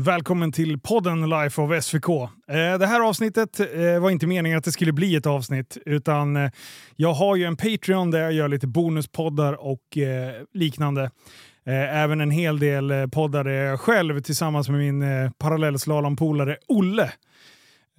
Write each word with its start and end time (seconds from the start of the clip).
Välkommen 0.00 0.52
till 0.52 0.78
podden 0.80 1.30
Life 1.30 1.60
of 1.62 1.84
SVK. 1.84 2.08
Eh, 2.08 2.78
det 2.78 2.86
här 2.86 3.00
avsnittet 3.00 3.60
eh, 3.60 3.98
var 4.00 4.10
inte 4.10 4.26
meningen 4.26 4.58
att 4.58 4.64
det 4.64 4.72
skulle 4.72 4.92
bli 4.92 5.16
ett 5.16 5.26
avsnitt, 5.26 5.78
utan 5.86 6.36
eh, 6.36 6.50
jag 6.96 7.12
har 7.12 7.36
ju 7.36 7.44
en 7.44 7.56
Patreon 7.56 8.10
där 8.10 8.20
jag 8.20 8.32
gör 8.32 8.48
lite 8.48 8.66
bonuspoddar 8.66 9.52
och 9.52 9.98
liknande. 10.54 11.10
Även 11.66 12.20
en 12.20 12.30
hel 12.30 12.58
del 12.58 13.08
poddar 13.12 13.44
där 13.44 13.50
jag 13.50 13.80
själv 13.80 14.20
tillsammans 14.20 14.68
med 14.68 14.78
min 14.78 15.32
parallellslalompolare 15.38 16.56
Olle 16.68 17.12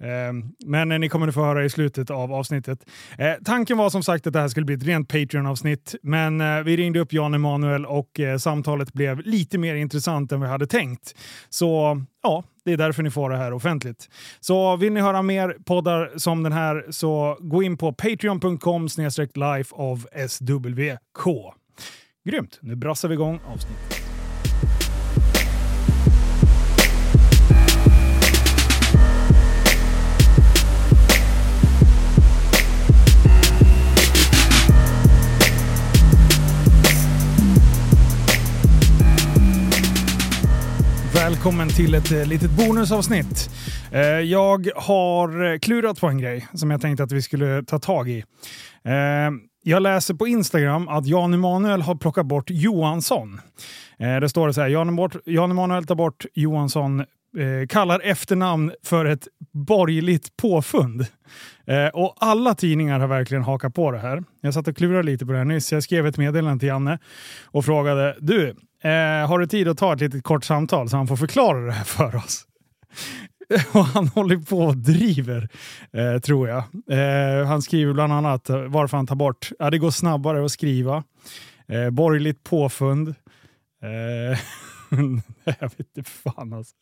Ehm, 0.00 0.44
men 0.66 0.88
ni 0.88 1.08
kommer 1.08 1.28
att 1.28 1.34
få 1.34 1.44
höra 1.44 1.64
i 1.64 1.70
slutet 1.70 2.10
av 2.10 2.32
avsnittet. 2.32 2.78
Eh, 3.18 3.32
tanken 3.44 3.78
var 3.78 3.90
som 3.90 4.02
sagt 4.02 4.26
att 4.26 4.32
det 4.32 4.40
här 4.40 4.48
skulle 4.48 4.66
bli 4.66 4.74
ett 4.74 4.84
rent 4.84 5.08
Patreon-avsnitt, 5.08 5.94
men 6.02 6.40
eh, 6.40 6.62
vi 6.62 6.76
ringde 6.76 7.00
upp 7.00 7.12
Jan 7.12 7.34
Emanuel 7.34 7.86
och 7.86 8.20
eh, 8.20 8.38
samtalet 8.38 8.92
blev 8.92 9.20
lite 9.20 9.58
mer 9.58 9.74
intressant 9.74 10.32
än 10.32 10.40
vi 10.40 10.46
hade 10.46 10.66
tänkt. 10.66 11.14
Så 11.48 12.02
ja, 12.22 12.44
det 12.64 12.72
är 12.72 12.76
därför 12.76 13.02
ni 13.02 13.10
får 13.10 13.30
det 13.30 13.36
här 13.36 13.52
offentligt. 13.52 14.08
Så 14.40 14.76
vill 14.76 14.92
ni 14.92 15.00
höra 15.00 15.22
mer 15.22 15.56
poddar 15.64 16.10
som 16.16 16.42
den 16.42 16.52
här 16.52 16.86
så 16.90 17.36
gå 17.40 17.62
in 17.62 17.76
på 17.76 17.92
patreon.com 17.92 18.88
life 19.34 19.74
of 19.74 20.06
SWK. 20.28 21.26
Grymt! 22.24 22.58
Nu 22.62 22.76
brassar 22.76 23.08
vi 23.08 23.14
igång 23.14 23.40
avsnittet. 23.46 23.99
Välkommen 41.40 41.68
till 41.68 41.94
ett 41.94 42.12
eh, 42.12 42.26
litet 42.26 42.50
bonusavsnitt. 42.50 43.50
Eh, 43.92 44.00
jag 44.02 44.68
har 44.76 45.52
eh, 45.52 45.58
klurat 45.58 46.00
på 46.00 46.06
en 46.06 46.18
grej 46.18 46.48
som 46.54 46.70
jag 46.70 46.80
tänkte 46.80 47.02
att 47.02 47.12
vi 47.12 47.22
skulle 47.22 47.62
ta 47.62 47.78
tag 47.78 48.08
i. 48.08 48.24
Jag 49.62 49.82
läser 49.82 50.14
på 50.14 50.26
Instagram 50.26 50.88
att 50.88 51.06
Jan 51.06 51.34
Emanuel 51.34 51.82
har 51.82 51.94
plockat 51.94 52.26
bort 52.26 52.50
Johansson. 52.50 53.40
Det 53.98 54.28
står 54.28 54.52
så 54.52 54.60
här, 54.60 54.68
Jan 55.24 55.50
Emanuel 55.50 55.86
tar 55.86 55.94
bort 55.94 56.26
Johansson 56.34 57.04
kallar 57.68 58.00
efternamn 58.00 58.72
för 58.84 59.04
ett 59.04 59.28
borgerligt 59.52 60.36
påfund. 60.36 61.06
Eh, 61.70 61.88
och 61.88 62.14
alla 62.18 62.54
tidningar 62.54 63.00
har 63.00 63.06
verkligen 63.06 63.42
hakat 63.42 63.74
på 63.74 63.90
det 63.90 63.98
här. 63.98 64.24
Jag 64.40 64.54
satt 64.54 64.68
och 64.68 64.76
klurade 64.76 65.02
lite 65.02 65.26
på 65.26 65.32
det 65.32 65.38
här 65.38 65.44
nyss. 65.44 65.72
Jag 65.72 65.82
skrev 65.82 66.06
ett 66.06 66.16
meddelande 66.16 66.60
till 66.60 66.68
Janne 66.68 66.98
och 67.44 67.64
frågade 67.64 68.16
du, 68.20 68.54
Eh, 68.82 69.28
har 69.28 69.38
du 69.38 69.46
tid 69.46 69.68
att 69.68 69.78
ta 69.78 69.92
ett 69.92 70.00
litet 70.00 70.24
kort 70.24 70.44
samtal 70.44 70.88
så 70.88 70.96
han 70.96 71.06
får 71.06 71.16
förklara 71.16 71.66
det 71.66 71.72
här 71.72 71.84
för 71.84 72.16
oss? 72.16 72.46
och 73.72 73.84
han 73.84 74.08
håller 74.08 74.36
på 74.36 74.58
och 74.58 74.76
driver, 74.76 75.48
eh, 75.92 76.20
tror 76.20 76.48
jag. 76.48 76.64
Eh, 76.90 77.46
han 77.46 77.62
skriver 77.62 77.92
bland 77.92 78.12
annat 78.12 78.50
varför 78.68 78.96
han 78.96 79.06
tar 79.06 79.14
bort, 79.14 79.50
ja 79.58 79.70
det 79.70 79.78
går 79.78 79.90
snabbare 79.90 80.44
att 80.44 80.50
skriva. 80.50 81.04
Eh, 81.68 81.90
borgerligt 81.90 82.44
påfund. 82.44 83.08
Eh, 83.82 84.38
jag 85.44 85.70
vet 85.76 85.96
inte 85.96 86.10
fan 86.10 86.52
alltså. 86.52 86.74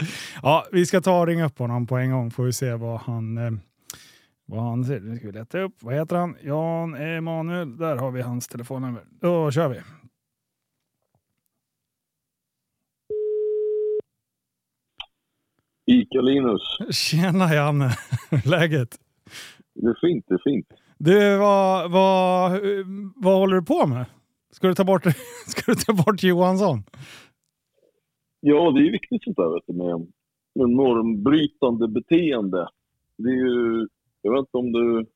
Ja, 0.42 0.66
vi 0.72 0.86
ska 0.86 1.00
ta 1.00 1.20
och 1.20 1.26
ringa 1.26 1.46
upp 1.46 1.58
honom 1.58 1.86
på 1.86 1.96
en 1.96 2.10
gång 2.10 2.30
får 2.30 2.44
vi 2.44 2.52
se 2.52 2.74
vad 2.74 3.00
han 3.00 3.38
eh, 3.38 3.50
vad 4.48 4.62
han 4.62 4.84
säger. 4.84 5.00
Nu 5.00 5.16
ska 5.16 5.26
vi 5.26 5.32
leta 5.32 5.60
upp. 5.60 5.72
Vad 5.82 5.94
heter 5.94 6.16
han? 6.16 6.36
Jan 6.42 6.94
Emanuel. 6.94 7.76
Där 7.76 7.96
har 7.96 8.10
vi 8.10 8.22
hans 8.22 8.48
telefonnummer. 8.48 9.02
Då 9.20 9.50
kör 9.50 9.68
vi. 9.68 9.80
Ica-Linus. 15.86 16.62
Tjena 16.90 17.54
Janne! 17.54 17.90
Läget? 18.44 18.98
Det 19.74 19.86
är 19.86 19.98
fint, 20.00 20.24
det 20.28 20.34
är 20.34 20.42
fint. 20.44 20.66
Du, 20.98 21.36
vad, 21.36 21.90
vad, 21.90 22.60
vad 23.16 23.38
håller 23.38 23.56
du 23.56 23.62
på 23.62 23.86
med? 23.86 24.06
Ska 24.50 24.68
du 24.68 24.74
ta 24.74 24.84
bort, 24.84 25.02
ska 25.46 25.72
du 25.72 25.74
ta 25.74 25.92
bort 25.92 26.22
Johansson? 26.22 26.82
Ja, 28.40 28.70
det 28.70 28.80
är 28.80 28.92
viktigt 28.92 29.24
sånt 29.24 29.36
där 29.36 29.54
vet 29.54 29.62
du, 29.66 29.72
med, 29.72 30.06
med 30.54 30.76
normbrytande 30.76 31.88
beteende. 31.88 32.68
Det 33.18 33.28
är 33.28 33.34
ju, 33.34 33.88
jag 34.28 34.32
vet 34.32 34.40
inte 34.40 34.58
om 34.58 34.72
du... 34.72 35.06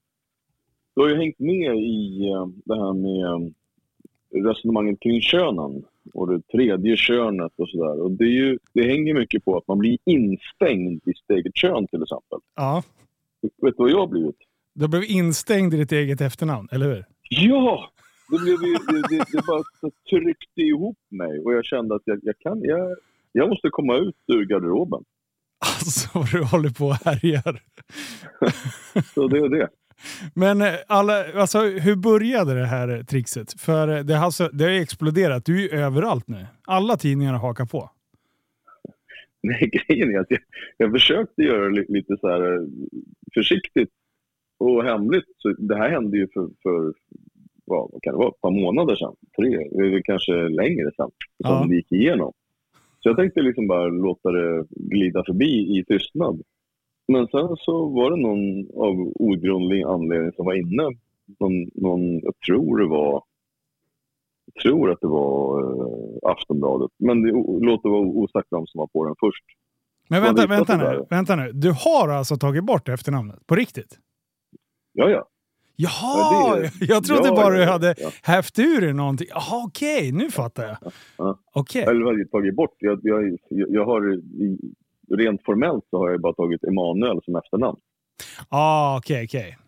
Du 0.95 1.03
har 1.03 1.09
ju 1.09 1.17
hängt 1.17 1.39
med 1.39 1.77
i 1.77 2.29
eh, 2.31 2.47
det 2.65 2.75
här 2.75 2.93
med 2.93 3.25
eh, 3.25 4.45
resonemanget 4.49 5.01
kring 5.01 5.21
könen 5.21 5.85
och 6.15 6.29
det 6.33 6.49
tredje 6.49 6.97
könet 6.97 7.53
och 7.57 7.69
sådär. 7.69 8.03
Och 8.03 8.11
det, 8.11 8.25
är 8.25 8.29
ju, 8.29 8.59
det 8.73 8.83
hänger 8.83 9.15
mycket 9.15 9.45
på 9.45 9.57
att 9.57 9.69
man 9.69 9.79
blir 9.79 9.99
instängd 10.05 11.03
i 11.09 11.13
sitt 11.15 11.31
eget 11.31 11.57
kön 11.57 11.87
till 11.87 12.03
exempel. 12.03 12.39
Ja. 12.57 12.83
Vet 13.41 13.77
du 13.77 13.83
vad 13.83 13.91
jag 13.91 13.99
har 13.99 14.07
blivit? 14.07 14.37
Du 14.75 14.89
blivit 14.89 15.11
instängd 15.11 15.75
i 15.75 15.77
ditt 15.77 15.93
eget 15.93 16.21
efternamn, 16.21 16.69
eller 16.73 16.87
hur? 16.87 17.05
Ja! 17.29 17.91
Det, 18.31 18.39
blev 18.39 18.63
ju, 18.63 18.73
det, 18.73 19.17
det, 19.17 19.25
det 19.33 19.47
bara 19.47 19.63
tryckte 20.11 20.61
ihop 20.61 20.99
mig 21.09 21.39
och 21.39 21.53
jag 21.53 21.65
kände 21.65 21.95
att 21.95 22.03
jag, 22.05 22.21
jag 22.23 22.39
kan, 22.39 22.63
jag, 22.63 22.97
jag 23.33 23.49
måste 23.49 23.69
komma 23.71 23.97
ut 23.97 24.17
ur 24.27 24.45
garderoben. 24.45 25.05
Alltså 25.63 26.19
vad 26.19 26.31
du 26.33 26.43
håller 26.43 26.71
på 26.71 26.87
och 26.87 26.95
härjar. 26.95 27.63
Så 29.15 29.29
det 29.29 29.39
är 29.39 29.49
det. 29.49 29.69
Men 30.35 30.63
eh, 30.63 30.75
alla, 30.87 31.25
alltså, 31.35 31.59
hur 31.59 31.97
började 31.97 32.55
det 32.55 32.67
här 32.67 33.03
trixet? 33.03 33.61
För 33.61 33.89
eh, 33.89 34.05
det 34.05 34.15
har, 34.15 34.25
alltså, 34.25 34.49
det 34.49 34.65
har 34.65 34.71
exploderat. 34.71 35.45
Du 35.45 35.57
är 35.57 35.63
ju 35.63 35.81
överallt 35.81 36.29
nu. 36.29 36.47
Alla 36.67 36.97
tidningar 36.97 37.35
hakar 37.35 37.67
på. 37.67 37.91
Nej, 39.43 39.71
grejen 39.89 40.15
är 40.15 40.19
att 40.19 40.31
jag, 40.31 40.41
jag 40.77 40.93
försökte 40.93 41.43
göra 41.43 41.69
det 41.69 41.85
lite 41.89 42.17
så 42.21 42.29
här 42.29 42.55
eh, 42.55 42.63
försiktigt 43.35 43.91
och 44.59 44.85
hemligt. 44.85 45.25
Så 45.39 45.49
det 45.59 45.77
här 45.77 45.91
hände 45.91 46.17
ju 46.17 46.29
för, 46.35 46.49
för 46.63 46.95
vad 47.65 48.03
kan 48.03 48.13
det 48.13 48.19
vara, 48.19 48.29
ett 48.29 48.41
par 48.41 48.51
månader 48.51 48.97
sedan. 48.97 49.15
Tre, 49.37 50.03
kanske 50.03 50.33
längre 50.33 50.91
sedan. 50.97 51.11
Som 51.45 51.51
ja. 51.51 51.67
det 51.69 51.75
gick 51.75 51.93
igenom. 51.93 52.33
Så 53.03 53.09
jag 53.09 53.17
tänkte 53.17 53.41
liksom 53.41 53.67
bara 53.67 53.87
låta 53.87 54.31
det 54.31 54.67
glida 54.71 55.25
förbi 55.27 55.79
i 55.79 55.85
tystnad. 55.85 56.43
Men 57.09 57.27
sen 57.27 57.57
så 57.59 57.89
var 57.89 58.11
det 58.11 58.17
någon 58.17 58.67
av 58.87 59.13
outgrundlig 59.15 59.83
anledning 59.83 60.33
som 60.33 60.47
var 60.47 60.55
inne. 60.55 60.83
Någon, 61.41 61.71
någon, 61.75 62.21
jag 62.21 62.35
tror 62.47 62.79
det 62.79 62.87
var 62.89 63.23
jag 64.55 64.63
tror 64.63 64.91
att 64.91 65.01
det 65.01 65.07
var 65.07 65.61
eh, 65.63 66.31
Aftonbladet. 66.31 66.91
Men 66.99 67.23
det, 67.23 67.31
låt 67.67 67.83
det 67.83 67.89
vara 67.89 68.01
osagt 68.01 68.49
vem 68.51 68.67
som 68.67 68.79
var 68.79 68.87
på 68.87 69.05
den 69.05 69.15
först. 69.21 69.45
Men 70.09 70.23
vänta, 70.23 70.47
vänta 70.47 70.77
nu, 70.77 71.07
vänta 71.11 71.37
nu. 71.37 71.53
Du 71.53 71.71
har 71.71 72.09
alltså 72.09 72.37
tagit 72.37 72.65
bort 72.65 72.89
efternamnet? 72.89 73.47
På 73.47 73.55
riktigt? 73.55 73.99
Ja, 74.93 75.11
ja. 75.11 75.29
Jaha! 75.83 76.57
Ja, 76.57 76.57
det, 76.57 76.87
jag 76.87 77.05
trodde 77.05 77.29
ja, 77.29 77.35
bara 77.35 77.57
du 77.57 77.65
hade 77.65 77.95
ja. 77.99 78.11
hävt 78.23 78.59
ur 78.59 78.81
dig 78.81 78.93
någonting. 78.93 79.27
Jaha, 79.31 79.65
okej, 79.67 79.99
okay, 79.99 80.13
nu 80.13 80.31
fattar 80.31 80.63
jag. 80.65 80.77
Ja. 81.19 81.39
Okay. 81.55 81.83
Eller 81.83 82.25
tagit 82.25 82.57
bort. 82.57 82.77
Jag, 82.79 83.01
jag, 83.03 83.39
jag 83.49 83.85
har 83.85 84.21
rent 85.17 85.45
formellt 85.45 85.85
så 85.91 85.99
har 85.99 86.11
jag 86.11 86.21
bara 86.21 86.33
tagit 86.33 86.65
Emanuel 86.65 87.21
som 87.25 87.37
efternamn. 87.37 87.79
Ah, 88.49 88.99
okej, 88.99 89.15
okay, 89.15 89.27
okej. 89.27 89.41
Okay. 89.41 89.59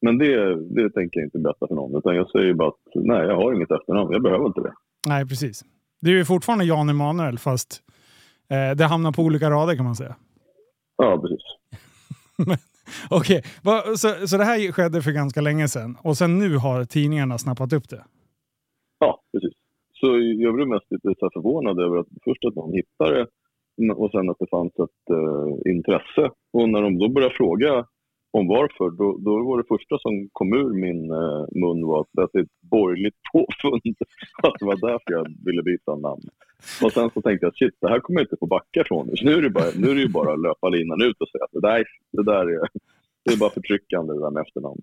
Men 0.00 0.18
det, 0.18 0.54
det 0.74 0.90
tänker 0.90 1.20
jag 1.20 1.26
inte 1.26 1.38
berätta 1.38 1.66
för 1.68 1.74
någon. 1.74 1.98
Utan 1.98 2.16
jag 2.16 2.30
säger 2.30 2.54
bara 2.54 2.68
att 2.68 2.80
nej, 2.94 3.26
jag 3.26 3.36
har 3.36 3.54
inget 3.54 3.70
efternamn. 3.70 4.12
Jag 4.12 4.22
behöver 4.22 4.46
inte 4.46 4.60
det. 4.60 4.72
Nej, 5.08 5.26
precis. 5.26 5.64
Du 6.00 6.20
är 6.20 6.24
fortfarande 6.24 6.64
Jan 6.64 6.88
Emanuel, 6.88 7.38
fast 7.38 7.82
eh, 8.50 8.76
det 8.76 8.84
hamnar 8.84 9.12
på 9.12 9.22
olika 9.22 9.50
rader 9.50 9.76
kan 9.76 9.84
man 9.84 9.96
säga. 9.96 10.16
Ja, 10.96 11.18
precis. 11.22 11.42
Okej, 13.10 13.42
okay. 13.62 13.96
så, 13.96 14.26
så 14.28 14.36
det 14.36 14.44
här 14.44 14.72
skedde 14.72 15.02
för 15.02 15.10
ganska 15.10 15.40
länge 15.40 15.68
sedan 15.68 15.96
och 16.02 16.16
sen 16.16 16.38
nu 16.38 16.56
har 16.56 16.84
tidningarna 16.84 17.38
snappat 17.38 17.72
upp 17.72 17.88
det? 17.88 18.04
Ja, 18.98 19.20
precis. 19.32 19.52
Så 19.92 20.06
jag 20.44 20.54
blev 20.54 20.68
mest 20.68 20.90
lite 20.90 21.14
så 21.18 21.30
förvånad 21.32 21.80
över 21.80 21.96
att 21.98 22.06
först 22.24 22.44
att 22.44 22.54
någon 22.54 22.72
hittade 22.72 23.14
det 23.18 23.26
och 23.92 24.10
sen 24.10 24.30
att 24.30 24.38
det 24.38 24.50
fanns 24.50 24.72
ett 24.72 25.04
uh, 25.10 25.72
intresse. 25.74 26.30
Och 26.52 26.68
när 26.68 26.82
de 26.82 26.98
då 26.98 27.08
började 27.08 27.34
fråga 27.34 27.86
om 28.38 28.46
varför, 28.48 28.90
då, 28.90 29.18
då 29.18 29.44
var 29.48 29.58
det 29.58 29.68
första 29.68 29.98
som 29.98 30.28
kom 30.32 30.52
ur 30.52 30.72
min 30.84 31.10
uh, 31.10 31.46
mun 31.62 31.86
var 31.86 32.00
att 32.00 32.32
det 32.32 32.38
är 32.38 32.42
ett 32.42 32.60
borgerligt 32.60 33.20
påfund. 33.32 33.96
att 34.42 34.54
det 34.58 34.64
var 34.64 34.76
därför 34.76 35.12
jag 35.12 35.26
ville 35.44 35.62
byta 35.62 35.96
namn. 35.96 36.22
Och 36.82 36.92
sen 36.92 37.10
så 37.14 37.22
tänkte 37.22 37.46
jag, 37.46 37.56
shit, 37.56 37.74
det 37.80 37.88
här 37.88 38.00
kommer 38.00 38.20
jag 38.20 38.24
inte 38.24 38.36
få 38.40 38.46
backa 38.46 38.80
ifrån. 38.80 39.10
Så 39.16 39.24
nu 39.24 39.32
är 39.32 39.42
det, 39.42 39.50
bara, 39.50 39.70
nu 39.76 39.90
är 39.90 39.94
det 39.94 40.00
ju 40.00 40.08
bara 40.08 40.32
att 40.32 40.40
löpa 40.40 40.68
linan 40.68 41.02
ut 41.02 41.20
och 41.20 41.28
säga 41.28 41.44
att 41.44 41.52
det 41.52 41.60
där, 41.60 41.84
det 42.12 42.24
där 42.24 42.46
är, 42.54 42.68
det 43.24 43.32
är 43.32 43.38
bara 43.38 43.50
förtryckande 43.50 44.12
det 44.12 44.20
där 44.20 44.30
med 44.30 44.40
efternamn. 44.40 44.80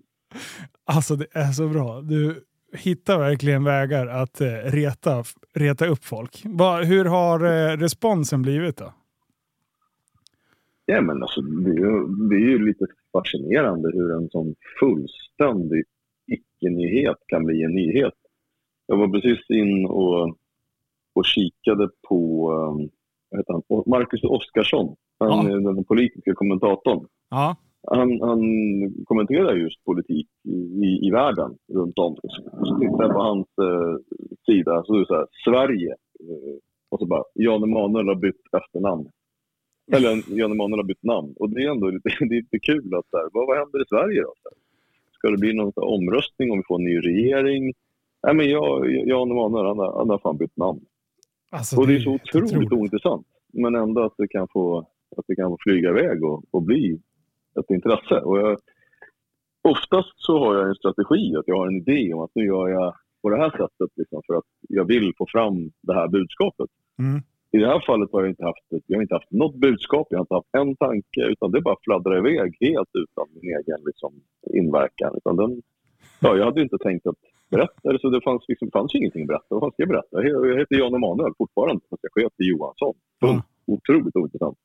Alltså 0.84 1.16
det 1.16 1.26
är 1.32 1.52
så 1.52 1.68
bra. 1.68 2.00
Du, 2.00 2.44
hittar 2.72 3.18
verkligen 3.18 3.64
vägar 3.64 4.06
att 4.06 4.40
eh, 4.40 4.46
reta, 4.64 5.24
reta 5.54 5.86
upp 5.86 6.04
folk. 6.04 6.44
hur 6.84 7.04
har 7.04 7.40
eh, 7.44 7.76
responsen 7.76 8.42
blivit 8.42 8.76
då? 8.76 8.92
Ja, 10.86 11.00
men 11.00 11.22
alltså, 11.22 11.40
det, 11.40 11.70
är 11.70 11.74
ju, 11.74 12.06
det 12.28 12.34
är 12.34 12.48
ju 12.48 12.66
lite 12.66 12.86
fascinerande 13.12 13.90
hur 13.94 14.12
en 14.12 14.28
sån 14.30 14.54
fullständig 14.80 15.84
icke-nyhet 16.26 17.16
kan 17.26 17.44
bli 17.44 17.62
en 17.62 17.74
nyhet. 17.74 18.14
Jag 18.86 18.96
var 18.96 19.08
precis 19.08 19.50
in 19.50 19.86
och, 19.86 20.36
och 21.14 21.24
kikade 21.24 21.88
på 22.08 22.50
um, 22.52 22.88
vad 23.30 23.40
heter 23.40 23.52
han? 23.52 23.82
Marcus 23.86 24.24
Oskarsson, 24.24 24.96
han, 25.18 25.50
Ja. 25.50 25.58
den 25.72 25.84
politiska 25.84 26.34
kommentatorn. 26.34 27.06
Ja. 27.30 27.56
Han, 27.86 28.20
han 28.20 28.40
kommenterar 29.04 29.54
just 29.54 29.84
politik 29.84 30.28
i, 30.44 30.56
i, 30.86 31.06
i 31.06 31.10
världen 31.10 31.56
runt 31.72 31.98
om. 31.98 32.16
Så 32.64 32.78
tittar 32.80 33.02
jag 33.02 33.12
på 33.12 33.22
hans 33.22 33.46
eh, 33.62 33.96
sida 34.46 34.82
så 34.86 34.94
är 34.94 34.98
det 34.98 35.06
så 35.06 35.14
här, 35.14 35.26
Sverige. 35.44 35.90
Eh, 36.20 36.54
och 36.90 36.98
så 36.98 37.06
bara, 37.06 37.24
Jan 37.34 37.62
Emanuel 37.62 38.08
har 38.08 38.14
bytt 38.14 38.40
efternamn. 38.56 39.08
Eller 39.92 40.22
Jan 40.26 40.52
Emanuel 40.52 40.78
har 40.78 40.84
bytt 40.84 41.02
namn. 41.02 41.34
Och 41.36 41.50
det 41.50 41.62
är 41.64 41.70
ändå 41.70 41.90
lite, 41.90 42.08
det 42.20 42.34
är 42.36 42.40
lite 42.42 42.58
kul 42.58 42.94
att 42.94 43.06
här, 43.12 43.28
vad, 43.32 43.46
vad 43.46 43.58
händer 43.58 43.82
i 43.82 43.88
Sverige 43.88 44.22
då? 44.22 44.34
Ska 45.12 45.30
det 45.30 45.38
bli 45.38 45.52
någon 45.52 45.72
omröstning 45.76 46.50
om 46.50 46.58
vi 46.58 46.64
får 46.68 46.78
en 46.78 46.84
ny 46.84 46.98
regering? 46.98 47.72
Nej 48.22 48.34
men 48.34 48.50
jag, 48.50 48.90
Jan 49.08 49.30
Emanuel, 49.30 49.66
han 49.66 49.78
han 49.78 50.10
har 50.10 50.18
fan 50.18 50.36
bytt 50.36 50.56
namn. 50.56 50.80
Alltså, 51.50 51.80
Och 51.80 51.86
det 51.86 51.94
är 51.94 52.00
så 52.00 52.10
helt 52.10 52.34
otroligt 52.34 52.72
ointressant. 52.72 53.26
Men 53.52 53.74
ändå 53.74 54.02
att 54.02 54.14
det 54.18 54.28
kan 54.28 54.48
få, 54.48 54.78
att 55.16 55.24
det 55.26 55.36
kan 55.36 55.50
få 55.50 55.56
flyga 55.60 55.88
iväg 55.90 56.24
och, 56.24 56.44
och 56.50 56.62
bli 56.62 57.00
ett 57.60 57.70
intresse. 57.70 58.20
Och 58.20 58.38
jag, 58.38 58.58
oftast 59.62 60.12
så 60.16 60.38
har 60.38 60.54
jag 60.54 60.68
en 60.68 60.74
strategi, 60.74 61.36
att 61.36 61.48
jag 61.48 61.56
har 61.56 61.66
en 61.66 61.76
idé 61.76 62.14
om 62.14 62.20
att 62.20 62.30
nu 62.34 62.44
gör 62.44 62.68
jag 62.68 62.94
på 63.22 63.30
det 63.30 63.36
här 63.36 63.50
sättet 63.50 63.90
liksom, 63.96 64.22
för 64.26 64.34
att 64.34 64.44
jag 64.68 64.84
vill 64.84 65.12
få 65.18 65.26
fram 65.28 65.70
det 65.80 65.94
här 65.94 66.08
budskapet. 66.08 66.70
Mm. 66.98 67.22
I 67.54 67.58
det 67.58 67.66
här 67.66 67.80
fallet 67.86 68.08
har 68.12 68.20
jag 68.20 68.30
inte 68.30 68.44
haft, 68.44 68.66
ett, 68.76 68.82
jag 68.86 68.96
har 68.98 69.02
inte 69.02 69.14
haft 69.14 69.30
något 69.30 69.54
budskap, 69.56 70.06
jag 70.10 70.18
har 70.18 70.22
inte 70.24 70.34
haft 70.34 70.54
en 70.62 70.76
tanke 70.76 71.20
utan 71.32 71.50
det 71.50 71.60
bara 71.60 71.76
fladdrar 71.84 72.18
iväg 72.18 72.56
helt 72.60 72.90
utan 73.04 73.26
min 73.34 73.44
egen 73.56 73.80
liksom, 73.86 74.12
inverkan. 74.54 75.14
Utan 75.16 75.36
den, 75.36 75.62
ja, 76.20 76.36
jag 76.36 76.44
hade 76.44 76.62
inte 76.62 76.78
tänkt 76.78 77.06
att 77.06 77.20
berätta, 77.50 77.98
så 78.00 78.10
det 78.10 78.20
fanns, 78.20 78.44
liksom, 78.48 78.70
fanns 78.72 78.94
ingenting 78.94 79.22
att 79.22 79.28
berätta. 79.28 79.46
Vad 79.48 79.72
ska 79.72 79.82
jag 79.82 79.88
berätta? 79.88 80.14
Jag 80.28 80.58
heter 80.58 80.76
Jan 80.76 80.94
Emanuel 80.94 81.32
fortfarande, 81.38 81.82
fast 81.90 82.02
jag 82.14 82.22
heter 82.22 82.44
Johansson. 82.44 82.94
Punkt. 83.20 83.46
Otroligt 83.66 84.16
ointressant. 84.16 84.58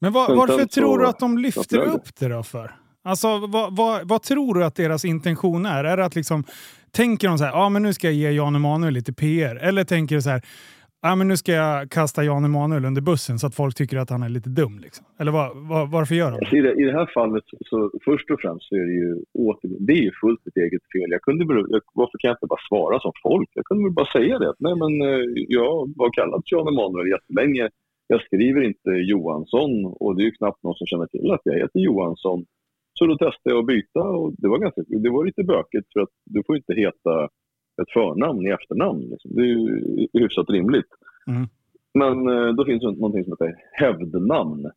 Men 0.00 0.12
Men 0.12 0.36
varför 0.36 0.58
sen 0.58 0.68
så- 0.68 0.80
tror 0.80 0.98
du 0.98 1.06
att 1.06 1.18
de 1.18 1.38
lyfter 1.38 1.78
upp 1.94 2.16
det 2.20 2.28
då 2.28 2.42
för? 2.42 2.74
Alltså, 3.02 3.46
vad, 3.46 3.76
vad, 3.76 4.08
vad 4.08 4.22
tror 4.22 4.54
du 4.54 4.64
att 4.64 4.74
deras 4.74 5.04
intention 5.04 5.66
är? 5.66 5.84
Är 5.84 5.96
det 5.96 6.04
att 6.04 6.16
liksom, 6.16 6.44
tänker 6.90 7.28
de 7.28 7.38
så 7.38 7.44
här, 7.44 7.52
ja 7.52 7.68
men 7.68 7.82
nu 7.82 7.92
ska 7.92 8.06
jag 8.06 8.14
ge 8.14 8.30
Jan 8.30 8.54
Emanuel 8.56 8.94
lite 8.94 9.12
PR? 9.12 9.56
Eller 9.56 9.84
tänker 9.84 10.14
de 10.16 10.22
så 10.22 10.30
här, 10.30 10.42
ah, 11.02 11.16
men 11.16 11.28
nu 11.28 11.36
ska 11.36 11.52
jag 11.52 11.90
kasta 11.90 12.24
Jan 12.24 12.44
Emanuel 12.44 12.84
under 12.84 13.02
bussen 13.02 13.38
så 13.38 13.46
att 13.46 13.54
folk 13.54 13.74
tycker 13.74 13.96
att 13.96 14.10
han 14.10 14.22
är 14.22 14.28
lite 14.28 14.50
dum? 14.50 14.78
Liksom? 14.78 15.06
Eller 15.18 15.32
var, 15.32 15.68
var, 15.70 15.86
varför 15.86 16.14
gör 16.14 16.30
de 16.30 16.36
det? 16.36 16.38
Alltså, 16.38 16.56
I, 16.56 16.60
det, 16.60 16.72
I 16.72 16.84
det 16.84 16.92
här 16.92 17.10
fallet, 17.14 17.44
så, 17.60 17.90
först 18.04 18.30
och 18.30 18.40
främst 18.40 18.68
så 18.68 18.74
är 18.74 18.86
det 18.90 18.96
ju, 19.02 19.22
åter, 19.48 19.70
det 19.86 19.92
är 19.92 20.02
ju 20.08 20.12
fullt 20.20 20.40
mitt 20.44 20.56
eget 20.56 20.82
fel. 20.92 21.10
Jag 21.10 21.22
kunde, 21.22 21.44
jag, 21.54 21.82
varför 21.94 22.18
kan 22.18 22.28
jag 22.28 22.36
inte 22.36 22.46
bara 22.46 22.68
svara 22.68 23.00
som 23.00 23.12
folk? 23.22 23.50
Jag 23.52 23.64
kunde 23.64 23.84
väl 23.84 23.92
bara 24.00 24.12
säga 24.18 24.38
det. 24.38 24.54
Nej, 24.58 24.74
men 24.82 24.92
eh, 25.08 25.24
jag 25.58 25.72
har 26.02 26.12
kallat 26.12 26.52
Jan 26.52 26.68
Emanuel 26.68 27.08
jättelänge. 27.08 27.68
Jag 28.06 28.20
skriver 28.22 28.62
inte 28.62 28.90
Johansson 28.90 29.70
och 29.84 30.16
det 30.16 30.22
är 30.22 30.24
ju 30.30 30.38
knappt 30.40 30.62
någon 30.62 30.74
som 30.74 30.86
känner 30.86 31.06
till 31.06 31.30
att 31.30 31.40
jag 31.44 31.54
heter 31.54 31.80
Johansson. 31.80 32.44
Så 32.98 33.06
då 33.06 33.14
testade 33.18 33.54
jag 33.54 33.58
att 33.58 33.66
byta 33.66 34.00
och 34.00 34.34
det 34.38 34.48
var, 34.48 34.58
ganska, 34.58 34.82
det 34.86 35.10
var 35.10 35.24
lite 35.24 35.44
bökigt 35.44 35.92
för 35.92 36.00
att 36.00 36.14
du 36.24 36.42
får 36.46 36.56
inte 36.56 36.74
heta 36.74 37.28
ett 37.82 37.92
förnamn 37.92 38.46
i 38.46 38.50
efternamn. 38.50 39.00
Liksom. 39.00 39.30
Det 39.34 39.40
är 39.42 39.46
ju 39.46 40.08
hyfsat 40.12 40.50
rimligt. 40.50 40.90
Mm. 41.26 41.48
Men 41.94 42.28
eh, 42.28 42.54
då 42.54 42.64
finns 42.64 42.82
det 42.82 42.90
någonting 42.90 43.24
som 43.24 43.32
heter 43.32 43.54
hävdnamn. 43.72 44.70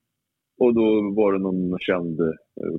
Och 0.59 0.73
då 0.73 1.11
var 1.15 1.33
det 1.33 1.39
någon 1.39 1.79
känd, 1.79 2.19
eh, 2.21 2.75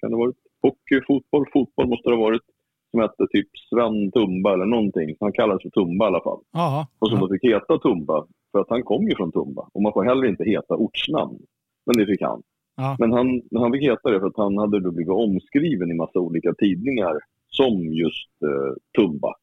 kan 0.00 0.10
det 0.10 0.16
ha 0.16 0.24
varit 0.24 0.36
hockey, 0.62 1.00
fotboll, 1.06 1.44
fotboll 1.52 1.88
måste 1.88 2.08
det 2.10 2.16
ha 2.16 2.22
varit, 2.22 2.42
som 2.90 3.00
hette 3.00 3.26
typ 3.32 3.48
Sven 3.70 4.10
Tumba 4.10 4.54
eller 4.54 4.66
någonting. 4.66 5.16
Han 5.20 5.32
kallades 5.32 5.62
för 5.62 5.70
Tumba 5.70 6.04
i 6.04 6.08
alla 6.08 6.22
fall. 6.22 6.40
Jaha. 6.52 6.86
Och 6.98 7.08
som 7.08 7.18
Ja. 7.18 7.26
då 7.26 7.32
fick 7.34 7.44
heta 7.44 7.78
Tumba, 7.78 8.26
för 8.52 8.58
att 8.60 8.70
han 8.70 8.82
kom 8.82 9.08
ju 9.08 9.16
från 9.16 9.32
Tumba. 9.32 9.68
Och 9.74 9.82
man 9.82 9.92
får 9.92 10.04
heller 10.04 10.26
inte 10.28 10.44
heta 10.44 10.74
ortsnamn. 10.76 11.38
Men 11.86 11.96
det 11.96 12.06
fick 12.06 12.22
han. 12.22 12.42
Ja. 12.76 12.96
Men 12.98 13.12
han, 13.12 13.42
han 13.54 13.72
fick 13.72 13.82
heta 13.82 14.10
det 14.10 14.20
för 14.20 14.26
att 14.26 14.36
han 14.36 14.58
hade 14.58 14.80
då 14.80 14.90
blivit 14.90 15.10
omskriven 15.12 15.90
i 15.90 15.94
massa 15.94 16.18
olika 16.18 16.54
tidningar 16.54 17.18
som 17.48 17.72
just 17.92 18.30
eh, 18.44 18.72
Tumba. 18.98 19.34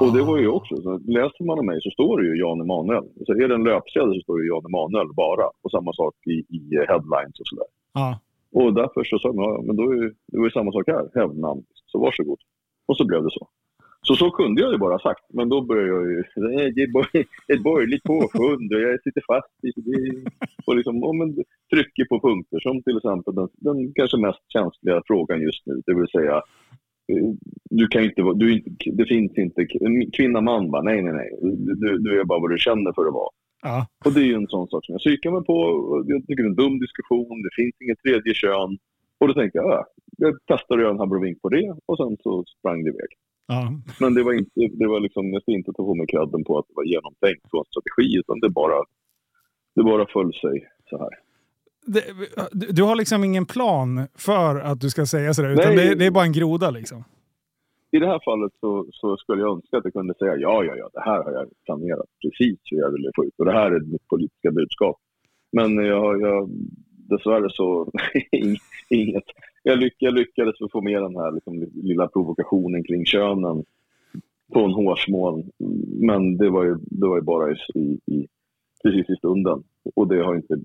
Och 0.00 0.12
det 0.16 0.22
var 0.22 0.38
ju 0.38 0.48
också, 0.48 0.76
så 0.82 0.98
läser 0.98 1.44
man 1.44 1.58
om 1.58 1.66
mig 1.66 1.78
så 1.82 1.90
står 1.90 2.20
det 2.20 2.26
ju 2.28 2.38
Jan 2.38 2.60
Emanuel. 2.60 3.04
Så 3.26 3.32
är 3.32 3.48
det 3.48 3.54
en 3.54 3.64
löpsedel 3.64 4.14
så 4.14 4.20
står 4.20 4.38
det 4.38 4.46
Jan 4.46 4.66
Emanuel 4.70 5.14
bara. 5.14 5.46
Och 5.62 5.70
samma 5.70 5.92
sak 5.92 6.14
i, 6.26 6.36
i 6.56 6.60
headlines 6.88 7.40
och 7.40 7.48
sådär. 7.50 7.68
Ja. 7.94 8.20
Och 8.58 8.74
därför 8.74 9.04
så 9.04 9.18
sa 9.18 9.28
jag, 9.28 9.36
ja, 9.36 9.62
men 9.66 9.76
då 9.76 9.82
är, 9.82 10.12
det 10.32 10.38
var 10.38 10.44
ju 10.44 10.50
samma 10.50 10.72
sak 10.72 10.84
här, 10.86 11.04
hävdnamn. 11.14 11.62
Så 11.86 11.98
varsågod. 11.98 12.38
Och 12.86 12.96
så 12.96 13.04
blev 13.06 13.22
det 13.22 13.30
så. 13.30 13.48
Så 14.06 14.14
så 14.14 14.30
kunde 14.30 14.62
jag 14.62 14.72
ju 14.72 14.78
bara 14.78 14.98
sagt, 14.98 15.24
men 15.28 15.48
då 15.48 15.60
började 15.60 15.88
jag 15.88 16.10
ju, 16.10 16.22
"Nej, 16.36 16.72
det 16.72 16.82
är 16.82 16.88
ett 17.54 17.62
borgerligt 17.62 18.02
påfund 18.02 18.72
och 18.74 18.80
jag 18.80 19.02
sitter 19.02 19.22
fast 19.32 19.64
i 19.64 19.70
det. 19.80 20.30
Och 20.66 20.76
liksom, 20.76 20.96
ja, 20.98 21.12
men 21.12 21.28
trycker 21.72 22.04
på 22.04 22.20
punkter 22.28 22.60
som 22.60 22.82
till 22.82 22.96
exempel 22.96 23.34
den, 23.34 23.48
den 23.52 23.92
kanske 23.94 24.16
mest 24.16 24.42
känsliga 24.52 25.02
frågan 25.06 25.40
just 25.40 25.66
nu, 25.66 25.82
det 25.86 25.94
vill 25.94 26.08
säga 26.08 26.42
du 27.70 27.86
kan 27.88 28.04
inte, 28.04 28.22
du, 28.22 28.62
det 28.92 29.06
finns 29.06 29.38
inte, 29.38 29.66
kvinna, 30.16 30.40
man 30.40 30.70
bara, 30.70 30.82
nej, 30.82 31.02
nej, 31.02 31.12
nej. 31.12 31.30
Du, 31.76 31.98
du 31.98 32.20
är 32.20 32.24
bara 32.24 32.40
vad 32.40 32.50
du 32.50 32.58
känner 32.58 32.92
för 32.92 33.06
att 33.06 33.14
vara. 33.14 33.30
Ja. 33.62 33.86
Och 34.04 34.12
det 34.12 34.20
är 34.20 34.24
ju 34.24 34.34
en 34.34 34.48
sån 34.48 34.68
sak 34.68 34.84
som 34.84 34.92
jag 34.92 35.00
psykar 35.00 35.30
mig 35.30 35.44
på. 35.44 35.56
Jag 36.06 36.26
tycker 36.26 36.42
det 36.42 36.46
är 36.46 36.50
en 36.50 36.62
dum 36.62 36.78
diskussion. 36.78 37.42
Det 37.42 37.62
finns 37.62 37.74
inget 37.80 38.02
tredje 38.02 38.34
kön. 38.34 38.78
Och 39.20 39.28
då 39.28 39.34
tänkte 39.34 39.58
jag, 39.58 39.70
ja, 39.70 39.86
jag 40.16 40.32
testade 40.46 40.74
att 40.74 40.84
göra 40.84 40.94
en 40.94 41.00
abrovink 41.00 41.42
på 41.42 41.48
det 41.48 41.76
och 41.86 41.96
sen 41.96 42.16
så 42.22 42.44
sprang 42.58 42.84
det 42.84 42.90
iväg. 42.90 43.10
Ja. 43.46 43.72
Men 44.00 44.14
det 44.14 44.22
var 44.22 44.32
inte, 44.32 44.60
det 44.80 44.86
var 44.86 45.00
liksom, 45.00 45.32
jag 45.32 45.42
ska 45.42 45.52
inte 45.52 45.72
ta 45.72 45.82
på 45.84 45.94
mig 45.94 46.06
credden 46.06 46.44
på 46.44 46.58
att 46.58 46.68
det 46.68 46.74
var 46.76 46.84
genomtänkt 46.84 47.50
från 47.50 47.64
strategi 47.64 48.18
utan 48.18 48.40
det 48.40 48.50
bara, 48.50 48.78
det 49.74 49.82
bara 49.82 50.06
föll 50.06 50.32
sig 50.32 50.56
så 50.90 50.98
här. 50.98 51.23
Det, 51.86 52.02
du, 52.72 52.82
har 52.82 52.96
liksom 52.96 53.24
ingen 53.24 53.46
plan 53.46 54.06
för 54.14 54.60
att 54.60 54.80
du 54.80 54.90
ska 54.90 55.06
säga 55.06 55.34
sådär, 55.34 55.50
utan 55.50 55.74
Nej. 55.74 55.88
det, 55.88 55.94
det 55.94 56.06
är 56.06 56.10
bara 56.10 56.24
en 56.24 56.32
groda 56.32 56.70
liksom? 56.70 57.04
I 57.90 57.98
det 57.98 58.06
här 58.06 58.20
fallet 58.24 58.52
så, 58.60 58.86
så 58.90 59.16
skulle 59.16 59.42
jag 59.42 59.56
önska 59.56 59.76
att 59.76 59.84
jag 59.84 59.92
kunde 59.92 60.14
säga 60.14 60.36
ja, 60.36 60.64
ja, 60.64 60.76
ja, 60.76 60.90
det 60.92 61.00
här 61.00 61.24
har 61.24 61.32
jag 61.32 61.48
planerat 61.64 62.06
precis 62.22 62.58
hur 62.70 62.78
jag 62.78 62.92
ville 62.92 63.10
få 63.16 63.24
ut 63.24 63.34
och 63.38 63.44
det 63.44 63.52
här 63.52 63.70
är 63.70 63.80
mitt 63.80 64.08
politiska 64.08 64.50
budskap. 64.50 64.96
Men 65.52 65.76
jag, 65.76 66.20
jag 66.20 66.50
dessvärre 67.08 67.50
så 67.50 67.90
inget. 68.90 69.24
Jag, 69.62 69.78
lyck, 69.78 69.94
jag 69.98 70.14
lyckades 70.14 70.56
få 70.72 70.80
med 70.80 71.02
den 71.02 71.16
här 71.16 71.32
liksom, 71.32 71.66
lilla 71.74 72.08
provokationen 72.08 72.84
kring 72.84 73.06
könen 73.06 73.64
på 74.52 74.60
en 74.60 74.72
hårsmån. 74.72 75.50
Men 76.00 76.36
det 76.36 76.50
var 76.50 76.64
ju, 76.64 76.76
det 76.80 77.06
var 77.06 77.16
ju 77.16 77.22
bara 77.22 77.52
i, 77.52 77.56
i, 77.74 78.00
i, 78.06 78.26
precis 78.82 79.10
i 79.10 79.16
stunden. 79.16 79.62
Och 79.94 80.08
det 80.08 80.24
har 80.24 80.36
inte... 80.36 80.56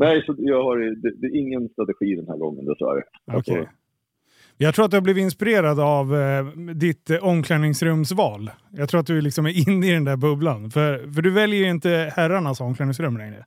Nej, 0.00 0.22
så 0.26 0.34
jag 0.38 0.62
har, 0.62 0.76
det, 0.78 1.10
det 1.16 1.26
är 1.26 1.36
ingen 1.36 1.68
strategi 1.68 2.14
den 2.14 2.28
här 2.28 2.36
gången 2.36 2.64
dessvärre. 2.64 3.02
Okej. 3.32 3.68
Jag 4.58 4.74
tror 4.74 4.84
att 4.84 4.90
du 4.90 4.96
har 4.96 5.02
blivit 5.02 5.22
inspirerad 5.22 5.80
av 5.80 6.14
eh, 6.14 6.44
ditt 6.74 7.10
eh, 7.10 7.24
omklädningsrumsval. 7.24 8.50
Jag 8.70 8.88
tror 8.88 9.00
att 9.00 9.06
du 9.06 9.20
liksom 9.20 9.46
är 9.46 9.68
inne 9.68 9.86
i 9.86 9.92
den 9.92 10.04
där 10.04 10.16
bubblan. 10.16 10.70
För, 10.70 11.12
för 11.14 11.22
du 11.22 11.30
väljer 11.30 11.60
ju 11.60 11.70
inte 11.70 12.12
herrarnas 12.16 12.60
omklädningsrum 12.60 13.16
längre. 13.18 13.44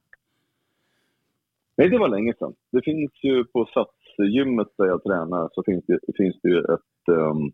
Nej, 1.78 1.89
det 1.89 1.98
var 1.98 2.08
länge 2.08 2.34
sedan. 2.39 2.54
Det 2.72 2.82
finns 2.82 3.12
ju 3.24 3.44
på 3.44 3.70
Satsgymmet 3.74 4.68
där 4.78 4.86
jag 4.86 5.04
tränar 5.04 5.50
så 5.51 5.63
finns 5.63 5.86
det, 5.88 6.00
finns 6.18 6.36
det 6.44 6.50
ju 6.50 6.60
ett 6.60 7.04
um, 7.10 7.51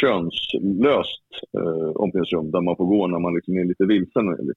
könslöst 0.00 1.28
uh, 1.58 1.90
omklädningsrum 1.94 2.50
där 2.50 2.60
man 2.60 2.76
får 2.76 2.86
gå 2.86 3.06
när 3.06 3.18
man 3.18 3.34
liksom 3.34 3.54
är 3.58 3.64
lite 3.64 3.84
vilsen. 3.84 4.28
Eller, 4.28 4.54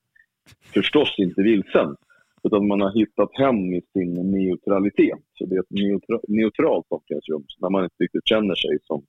Förstås 0.74 1.15
inte 1.18 1.42
vilsen, 1.42 1.96
utan 2.43 2.67
man 2.67 2.81
har 2.81 2.91
hittat 2.91 3.29
hem 3.34 3.74
i 3.74 3.81
sin 3.93 4.13
neutralitet. 4.13 5.24
Så 5.34 5.46
det 5.46 5.55
är 5.55 5.60
ett 5.60 5.69
neutra, 5.69 6.19
neutralt 6.27 6.86
omklädningsrum 6.89 7.43
när 7.60 7.69
man 7.69 7.84
inte 7.84 8.03
riktigt 8.03 8.27
känner 8.27 8.55
sig 8.55 8.77
som... 8.84 9.03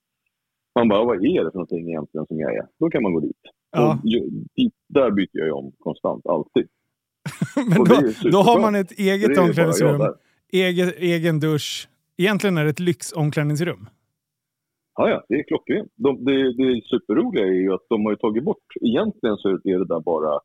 Man 0.75 0.89
bara, 0.89 1.05
vad 1.05 1.17
är 1.17 1.45
det 1.45 1.51
för 1.51 1.59
någonting 1.59 1.89
egentligen 1.89 2.27
som 2.27 2.39
jag 2.39 2.57
är? 2.57 2.67
Då 2.79 2.91
kan 2.91 3.03
man 3.03 3.13
gå 3.15 3.21
dit. 3.21 3.43
Ja. 3.71 3.99
Dit 4.57 4.75
där 4.89 5.11
byter 5.11 5.29
jag 5.33 5.47
ju 5.47 5.53
om 5.53 5.73
konstant, 5.79 6.27
alltid. 6.27 6.67
Men 7.57 7.85
då, 7.85 8.31
då 8.31 8.39
har 8.39 8.61
man 8.61 8.75
ett 8.75 8.93
eget 8.93 9.39
omklädningsrum, 9.39 10.01
egen, 10.53 10.89
egen 10.99 11.41
dusch. 11.41 11.89
Egentligen 12.17 12.59
är 12.59 12.65
det 12.65 12.71
ett 12.71 12.81
lyxomklädningsrum. 12.81 13.87
Ja, 14.95 15.09
ja, 15.09 15.25
det 15.29 15.35
är 15.35 15.43
klockrent. 15.43 15.93
De, 15.97 16.25
det, 16.25 16.53
det 16.53 16.85
superroliga 16.85 17.47
är 17.47 17.53
ju 17.53 17.73
att 17.73 17.87
de 17.89 18.07
har 18.07 18.15
tagit 18.15 18.45
bort, 18.45 18.67
egentligen 18.81 19.37
så 19.37 19.49
är 19.49 19.79
det 19.79 19.85
där 19.85 20.01
bara 20.01 20.41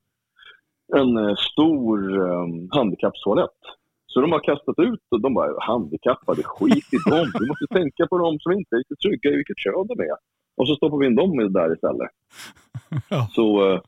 en 0.94 1.18
eh, 1.18 1.36
stor 1.36 2.20
um, 2.20 2.70
handikappstoalett. 2.72 3.60
Så 4.08 4.22
de 4.22 4.32
har 4.32 4.40
kastat 4.40 4.80
ut 4.80 5.00
och 5.12 5.22
de 5.22 5.34
bara, 5.34 5.52
handikappade, 5.60 6.44
skit 6.44 6.94
i 6.94 7.10
dem. 7.10 7.32
Vi 7.40 7.48
måste 7.48 7.66
tänka 7.74 8.08
på 8.08 8.18
dem 8.18 8.38
som 8.40 8.52
inte 8.52 8.76
är 8.76 8.78
riktigt 8.78 9.00
trygga 9.00 9.30
i 9.30 9.36
vilket 9.36 9.58
kön 9.58 9.88
de 9.88 10.00
är. 10.00 10.18
Och 10.58 10.68
så 10.68 10.76
stoppar 10.76 10.98
vi 10.98 11.06
in 11.06 11.16
dem 11.16 11.54
där 11.54 11.74
istället. 11.74 12.10
Ja. 13.10 13.30
Så 13.32 13.72
eh, 13.74 13.82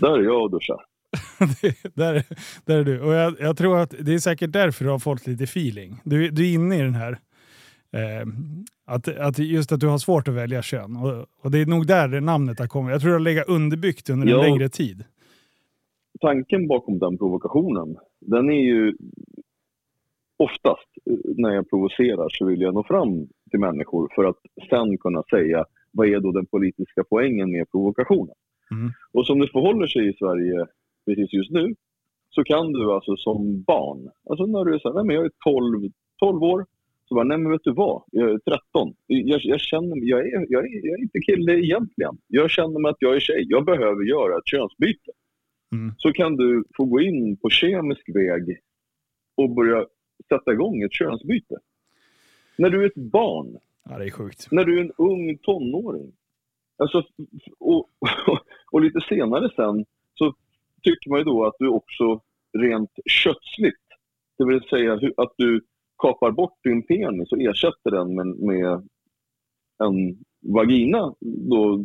där 0.00 0.18
är 0.18 0.22
jag 0.22 0.42
och 0.42 0.50
duschar. 0.50 0.84
Det- 1.62 1.94
där, 1.94 2.24
där 2.64 2.78
är 2.78 2.84
du. 2.84 3.00
Och 3.00 3.12
jag, 3.12 3.34
jag 3.40 3.56
tror 3.56 3.78
att 3.78 3.94
det 4.00 4.14
är 4.14 4.18
säkert 4.18 4.52
därför 4.52 4.84
du 4.84 4.90
har 4.90 4.98
fått 4.98 5.26
lite 5.26 5.44
feeling. 5.44 6.00
Du, 6.04 6.30
du 6.30 6.48
är 6.48 6.54
inne 6.54 6.76
i 6.78 6.82
den 6.82 6.94
här... 6.94 7.12
Eh, 7.92 8.26
att, 8.86 9.08
att 9.18 9.38
just 9.38 9.72
att 9.72 9.80
du 9.80 9.86
har 9.86 9.98
svårt 9.98 10.28
att 10.28 10.34
välja 10.34 10.62
kön. 10.62 10.96
Och, 10.96 11.26
och 11.42 11.50
det 11.50 11.58
är 11.58 11.66
nog 11.66 11.86
där 11.86 12.20
namnet 12.20 12.58
har 12.58 12.66
kommit. 12.66 12.92
Jag 12.92 13.00
tror 13.00 13.10
det 13.10 13.14
har 13.14 13.20
legat 13.20 13.48
underbyggt 13.48 14.10
under 14.10 14.26
en 14.26 14.32
Ja. 14.32 14.42
längre 14.42 14.68
tid. 14.68 15.04
Tanken 16.20 16.68
bakom 16.68 16.98
den 16.98 17.18
provokationen, 17.18 17.96
den 18.20 18.50
är 18.50 18.62
ju 18.62 18.96
oftast 20.36 20.88
eh, 21.10 21.16
när 21.36 21.50
jag 21.50 21.70
provocerar 21.70 22.28
så 22.28 22.46
vill 22.46 22.60
jag 22.60 22.74
nå 22.74 22.84
fram 22.84 23.28
till 23.50 23.60
människor 23.60 24.12
för 24.14 24.24
att 24.24 24.38
sen 24.70 24.98
kunna 24.98 25.22
säga 25.30 25.64
vad 25.92 26.08
är 26.08 26.20
då 26.20 26.32
den 26.32 26.46
politiska 26.46 27.04
poängen 27.10 27.52
med 27.52 27.70
provokationen. 27.70 28.34
Mm. 28.70 28.92
Och 29.12 29.26
som 29.26 29.38
det 29.38 29.48
förhåller 29.48 29.86
sig 29.86 30.08
i 30.08 30.16
Sverige 30.18 30.66
precis 31.06 31.32
just 31.32 31.50
nu 31.50 31.74
så 32.30 32.44
kan 32.44 32.72
du 32.72 32.92
alltså 32.92 33.16
som 33.16 33.62
barn, 33.62 34.10
alltså 34.30 34.46
när 34.46 34.64
du 34.64 34.74
är 34.74 34.78
så 34.78 34.88
här, 34.88 34.94
nej 34.94 35.04
men 35.04 35.16
jag 35.16 35.24
är 35.24 35.30
12, 35.44 35.90
12 36.18 36.42
år, 36.42 36.66
så 37.08 37.14
bara, 37.14 37.24
nej 37.24 37.38
men 37.38 37.52
vet 37.52 37.64
du 37.64 37.72
vad, 37.72 38.02
jag 38.10 38.30
är 38.30 38.38
13. 38.38 38.94
Jag, 39.06 39.40
jag 39.42 39.60
känner 39.60 39.96
jag 40.10 40.20
är, 40.20 40.46
jag, 40.48 40.64
är, 40.64 40.86
jag 40.86 40.98
är 40.98 41.02
inte 41.02 41.20
kille 41.20 41.52
egentligen. 41.52 42.18
Jag 42.28 42.50
känner 42.50 42.80
mig 42.80 42.90
att 42.90 43.02
jag 43.06 43.16
är 43.16 43.20
tjej, 43.20 43.44
jag 43.48 43.64
behöver 43.64 44.02
göra 44.02 44.38
ett 44.38 44.46
könsbyte. 44.46 45.10
Mm. 45.72 45.94
Så 45.98 46.12
kan 46.12 46.36
du 46.36 46.64
få 46.76 46.84
gå 46.84 47.00
in 47.00 47.36
på 47.36 47.50
kemisk 47.50 48.08
väg 48.14 48.60
och 49.34 49.50
börja 49.50 49.86
sätta 50.28 50.52
igång 50.52 50.82
ett 50.82 50.92
könsbyte. 50.92 51.56
När 52.58 52.70
du 52.70 52.82
är 52.82 52.86
ett 52.86 52.94
barn, 52.94 53.58
Ja, 53.84 53.98
det 53.98 54.04
är 54.04 54.10
sjukt. 54.10 54.48
när 54.50 54.64
du 54.64 54.78
är 54.78 54.84
en 54.84 54.92
ung 54.96 55.38
tonåring. 55.38 56.12
Alltså, 56.76 57.02
och, 57.58 57.88
och, 57.98 58.38
och 58.72 58.80
lite 58.80 59.00
senare 59.08 59.50
sen 59.56 59.84
så 60.14 60.34
tycker 60.82 61.10
man 61.10 61.18
ju 61.18 61.24
då 61.24 61.44
att 61.44 61.54
du 61.58 61.68
också 61.68 62.20
rent 62.58 62.90
kötsligt, 63.06 63.76
det 64.38 64.44
vill 64.44 64.62
säga 64.62 65.00
att 65.16 65.32
du 65.36 65.60
kapar 65.98 66.30
bort 66.30 66.58
din 66.64 66.82
penis 66.86 67.32
och 67.32 67.40
ersätter 67.40 67.90
den 67.90 68.14
med, 68.14 68.26
med 68.26 68.88
en 69.78 70.24
vagina 70.40 71.14
då, 71.20 71.84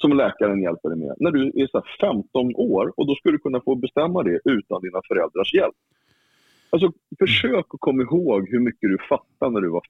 som 0.00 0.12
läkaren 0.16 0.62
hjälper 0.62 0.88
dig 0.88 0.98
med. 0.98 1.14
När 1.18 1.30
du 1.30 1.46
är 1.54 1.66
så 1.66 1.78
här 1.78 2.12
15 2.12 2.54
år 2.54 2.92
och 2.96 3.06
då 3.06 3.14
skulle 3.14 3.34
du 3.34 3.38
kunna 3.38 3.60
få 3.60 3.74
bestämma 3.74 4.22
det 4.22 4.40
utan 4.44 4.82
dina 4.82 5.00
föräldrars 5.08 5.54
hjälp. 5.54 5.74
Alltså 6.70 6.92
försök 7.18 7.66
att 7.74 7.80
komma 7.80 8.02
ihåg 8.02 8.48
hur 8.48 8.60
mycket 8.60 8.90
du 8.90 8.98
fattade 9.08 9.52
när 9.52 9.60
du 9.60 9.68
var 9.70 9.82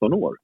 15-16 0.00 0.14
år. 0.14 0.36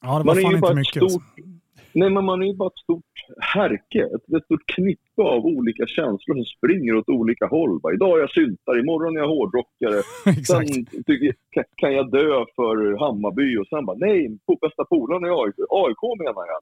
Ja, 0.00 0.08
det 0.18 0.24
var 0.24 0.24
Man 0.24 0.38
är 0.38 0.42
fan 0.42 0.54
inte 0.54 0.74
mycket. 0.74 1.02
Alltså. 1.02 1.18
stort, 1.18 1.44
nej, 1.92 2.10
men 2.10 2.24
man 2.24 2.42
är 2.42 2.46
ju 2.46 2.54
bara 2.56 2.66
ett 2.66 2.78
stort 2.78 3.04
härke. 3.40 4.02
Ett, 4.14 4.34
ett 4.36 4.44
stort 4.44 4.66
knippe 4.66 5.22
av 5.22 5.46
olika 5.46 5.86
känslor 5.86 6.34
som 6.36 6.44
springer 6.44 6.96
åt 6.96 7.08
olika 7.08 7.46
håll. 7.46 7.80
Bara, 7.80 7.94
Idag 7.94 8.16
är 8.16 8.20
jag 8.20 8.30
syltare, 8.30 8.80
imorgon 8.80 9.16
är 9.16 9.20
jag 9.20 9.28
hårdrockare. 9.28 10.02
Sen 10.46 10.66
tycker, 11.06 11.34
kan- 11.50 11.64
kan 11.76 11.92
jag 11.92 12.10
dö 12.10 12.44
för 12.56 12.98
Hammarby 12.98 13.56
och 13.56 13.66
sen 13.66 13.86
bara 13.86 13.96
nej, 13.96 14.38
bästa 14.60 14.84
polaren 14.84 15.24
är 15.24 15.44
AIK. 15.44 15.54
AIK 15.70 16.02
menar 16.18 16.46
jag. 16.46 16.60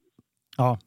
Ja. 0.57 0.78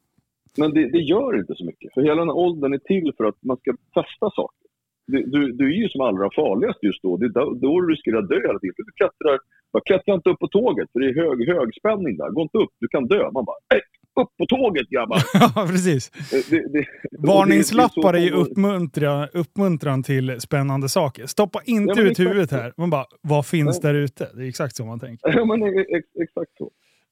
Men 0.58 0.74
det, 0.74 0.90
det 0.90 0.98
gör 0.98 1.38
inte 1.38 1.54
så 1.56 1.64
mycket. 1.64 1.94
För 1.94 2.00
hela 2.02 2.14
den 2.14 2.28
här 2.28 2.36
åldern 2.36 2.74
är 2.74 2.78
till 2.78 3.12
för 3.16 3.24
att 3.24 3.38
man 3.42 3.56
ska 3.56 3.70
testa 3.94 4.30
saker. 4.30 4.66
Du, 5.06 5.22
du, 5.26 5.52
du 5.52 5.64
är 5.74 5.76
ju 5.82 5.88
som 5.88 6.00
allra 6.00 6.28
farligast 6.36 6.78
just 6.82 7.02
då. 7.02 7.16
Det 7.16 7.26
är 7.26 7.28
då, 7.30 7.54
du 7.80 7.92
riskerar 7.92 8.18
att 8.18 8.28
dö 8.28 8.34
hela 8.48 8.58
tiden. 8.58 8.74
Du 8.76 8.92
klättrar, 9.00 9.38
bara, 9.72 9.82
klättra 9.86 10.14
inte 10.14 10.30
upp 10.30 10.38
på 10.38 10.48
tåget 10.48 10.88
för 10.92 11.00
det 11.00 11.06
är 11.08 11.14
hög, 11.14 11.48
högspänning 11.48 12.16
där. 12.16 12.30
Gå 12.30 12.42
inte 12.42 12.58
upp, 12.58 12.70
du 12.80 12.88
kan 12.88 13.06
dö. 13.06 13.30
Man 13.32 13.44
bara, 13.44 13.56
nej, 13.74 13.80
upp 14.24 14.36
på 14.38 14.46
tåget 14.46 14.88
grabbar! 14.88 15.18
ja, 15.56 15.66
precis. 15.70 16.10
Det, 16.50 16.72
det, 16.72 16.84
Varningslappar 17.18 18.14
är 18.14 18.18
ju 18.18 18.30
det 18.30 18.36
så- 18.36 18.40
uppmuntra, 18.50 19.26
uppmuntran 19.26 20.02
till 20.02 20.40
spännande 20.40 20.88
saker. 20.88 21.26
Stoppa 21.26 21.60
inte 21.64 21.94
Ja, 22.00 22.02
ut 22.06 22.18
huvudet 22.18 22.50
här. 22.50 22.72
Man 22.76 22.90
bara, 22.90 23.04
vad 23.22 23.46
finns 23.46 23.82
Nej. 23.82 23.92
där 23.92 24.00
ute? 24.00 24.28
Det 24.34 24.42
är 24.44 24.48
exakt 24.48 24.76
så 24.76 24.84
man 24.84 25.00
tänker. 25.00 25.32
Ja, 25.36 25.44
men 25.44 25.62
ex, 25.78 26.08
exakt 26.22 26.50
så. 26.58 26.64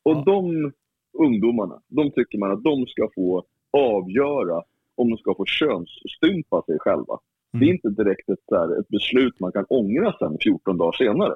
Och 0.02 0.12
Ja. 0.16 0.23
de 0.26 0.73
ungdomarna, 1.12 1.80
de 1.88 2.10
tycker 2.10 2.38
man 2.38 2.52
att 2.52 2.64
de 2.64 2.86
ska 2.86 3.08
få 3.14 3.44
avgöra 3.72 4.62
om 4.94 5.10
de 5.10 5.16
ska 5.18 5.34
få 5.34 5.44
könsstympa 5.44 6.62
sig 6.66 6.78
själva. 6.78 7.18
Det 7.52 7.58
är 7.58 7.62
Mm. 7.62 7.74
inte 7.74 8.02
direkt 8.02 8.28
ett, 8.28 8.38
här, 8.50 8.80
ett 8.80 8.88
beslut 8.88 9.40
man 9.40 9.52
kan 9.52 9.64
ångra 9.68 10.12
sen 10.18 10.36
14 10.42 10.78
dagar 10.78 10.92
senare. 10.92 11.34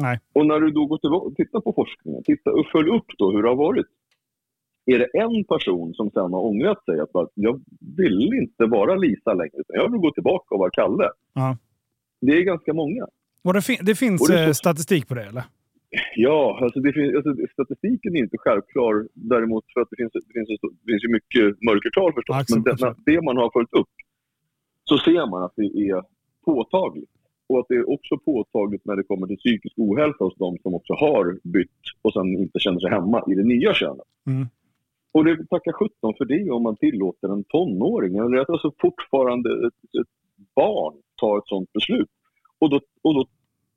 Nej. 0.00 0.20
Och 0.32 0.46
när 0.46 0.60
du 0.60 0.70
då 0.70 0.86
går 0.86 0.98
tillbaka 0.98 1.26
och 1.26 1.34
tittar 1.36 1.60
på 1.60 1.72
forskningen, 1.72 2.22
titta 2.22 2.50
och 2.50 2.66
följ 2.72 2.90
upp 2.90 3.06
då 3.18 3.32
hur 3.32 3.42
det 3.42 3.48
har 3.48 3.56
varit. 3.56 3.86
Är 4.86 4.98
det 4.98 5.04
en 5.18 5.44
person 5.44 5.94
som 5.94 6.10
sen 6.10 6.32
har 6.32 6.40
ångrat 6.44 6.84
sig 6.84 7.00
att 7.00 7.10
jag 7.34 7.60
vill 7.96 8.30
inte 8.42 8.66
vara 8.66 8.94
Lisa 8.94 9.34
längre, 9.34 9.52
utan 9.54 9.76
jag 9.76 9.90
vill 9.92 10.00
gå 10.00 10.10
tillbaka 10.10 10.54
och 10.54 10.58
vara 10.58 10.70
Kalle. 10.70 11.10
Ja. 11.32 11.56
Det 12.20 12.32
är 12.32 12.42
ganska 12.42 12.72
många. 12.72 13.06
Och 13.44 13.52
det, 13.54 13.62
fin- 13.62 13.78
det 13.82 13.94
finns 13.94 14.22
Och 14.22 14.28
det 14.28 14.44
eh, 14.44 14.52
statistik 14.52 15.08
på 15.08 15.14
det, 15.14 15.22
eller? 15.24 15.44
Ja, 16.14 16.58
alltså 16.62 16.80
det 16.80 16.92
finns, 16.92 17.14
alltså 17.14 17.32
statistiken 17.52 18.16
är 18.16 18.20
inte 18.20 18.38
självklar 18.38 19.08
däremot 19.14 19.64
för 19.74 19.80
att 19.80 19.90
det 19.90 19.96
finns, 19.96 20.12
det 20.12 20.32
finns, 20.38 20.48
det 20.60 20.92
finns 20.92 21.04
ju 21.04 21.12
mycket 21.18 21.62
mörkertal 21.68 22.12
förstås. 22.12 22.36
Absolut, 22.36 22.64
men 22.64 22.64
det, 22.64 22.72
absolut. 22.72 23.06
det 23.06 23.22
man 23.22 23.36
har 23.36 23.50
följt 23.52 23.72
upp 23.72 23.94
så 24.84 24.98
ser 24.98 25.30
man 25.30 25.42
att 25.42 25.52
det 25.56 25.70
är 25.90 26.02
påtagligt. 26.44 27.10
Och 27.46 27.58
att 27.60 27.66
det 27.68 27.74
är 27.74 27.90
också 27.90 28.18
påtagligt 28.18 28.84
när 28.84 28.96
det 28.96 29.02
kommer 29.02 29.26
till 29.26 29.36
psykisk 29.36 29.74
ohälsa 29.78 30.24
hos 30.24 30.36
de 30.36 30.58
som 30.62 30.74
också 30.74 30.92
har 30.92 31.38
bytt 31.42 31.84
och 32.02 32.12
sen 32.12 32.26
inte 32.26 32.58
känner 32.58 32.80
sig 32.80 32.90
hemma 32.90 33.24
i 33.28 33.34
det 33.34 33.44
nya 33.44 33.74
könet. 33.74 34.08
Mm. 34.26 34.46
Och 35.12 35.24
det 35.24 35.46
tackar 35.50 35.72
sjutton 35.72 36.14
för 36.18 36.24
det 36.24 36.50
om 36.50 36.62
man 36.62 36.76
tillåter 36.76 37.28
en 37.28 37.44
tonåring, 37.44 38.16
eller 38.16 38.50
alltså 38.52 38.72
fortfarande 38.78 39.50
ett, 39.66 40.00
ett 40.00 40.12
barn 40.56 40.94
ta 41.20 41.38
ett 41.38 41.46
sådant 41.46 41.72
beslut. 41.72 42.08
Och 42.58 42.70
då, 42.70 42.80
och 43.02 43.14
då 43.14 43.26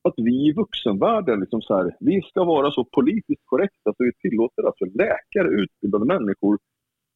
att 0.07 0.13
vi 0.17 0.47
i 0.49 0.53
vuxenvärlden, 0.53 1.39
liksom 1.39 1.61
så 1.61 1.75
här, 1.77 1.95
vi 1.99 2.21
ska 2.21 2.43
vara 2.43 2.71
så 2.71 2.85
politiskt 2.85 3.45
korrekta 3.45 3.93
så 3.97 4.03
vi 4.03 4.13
tillåter 4.13 4.63
alltså 4.63 4.85
läkare, 4.85 5.47
utbildade 5.61 6.05
människor 6.05 6.59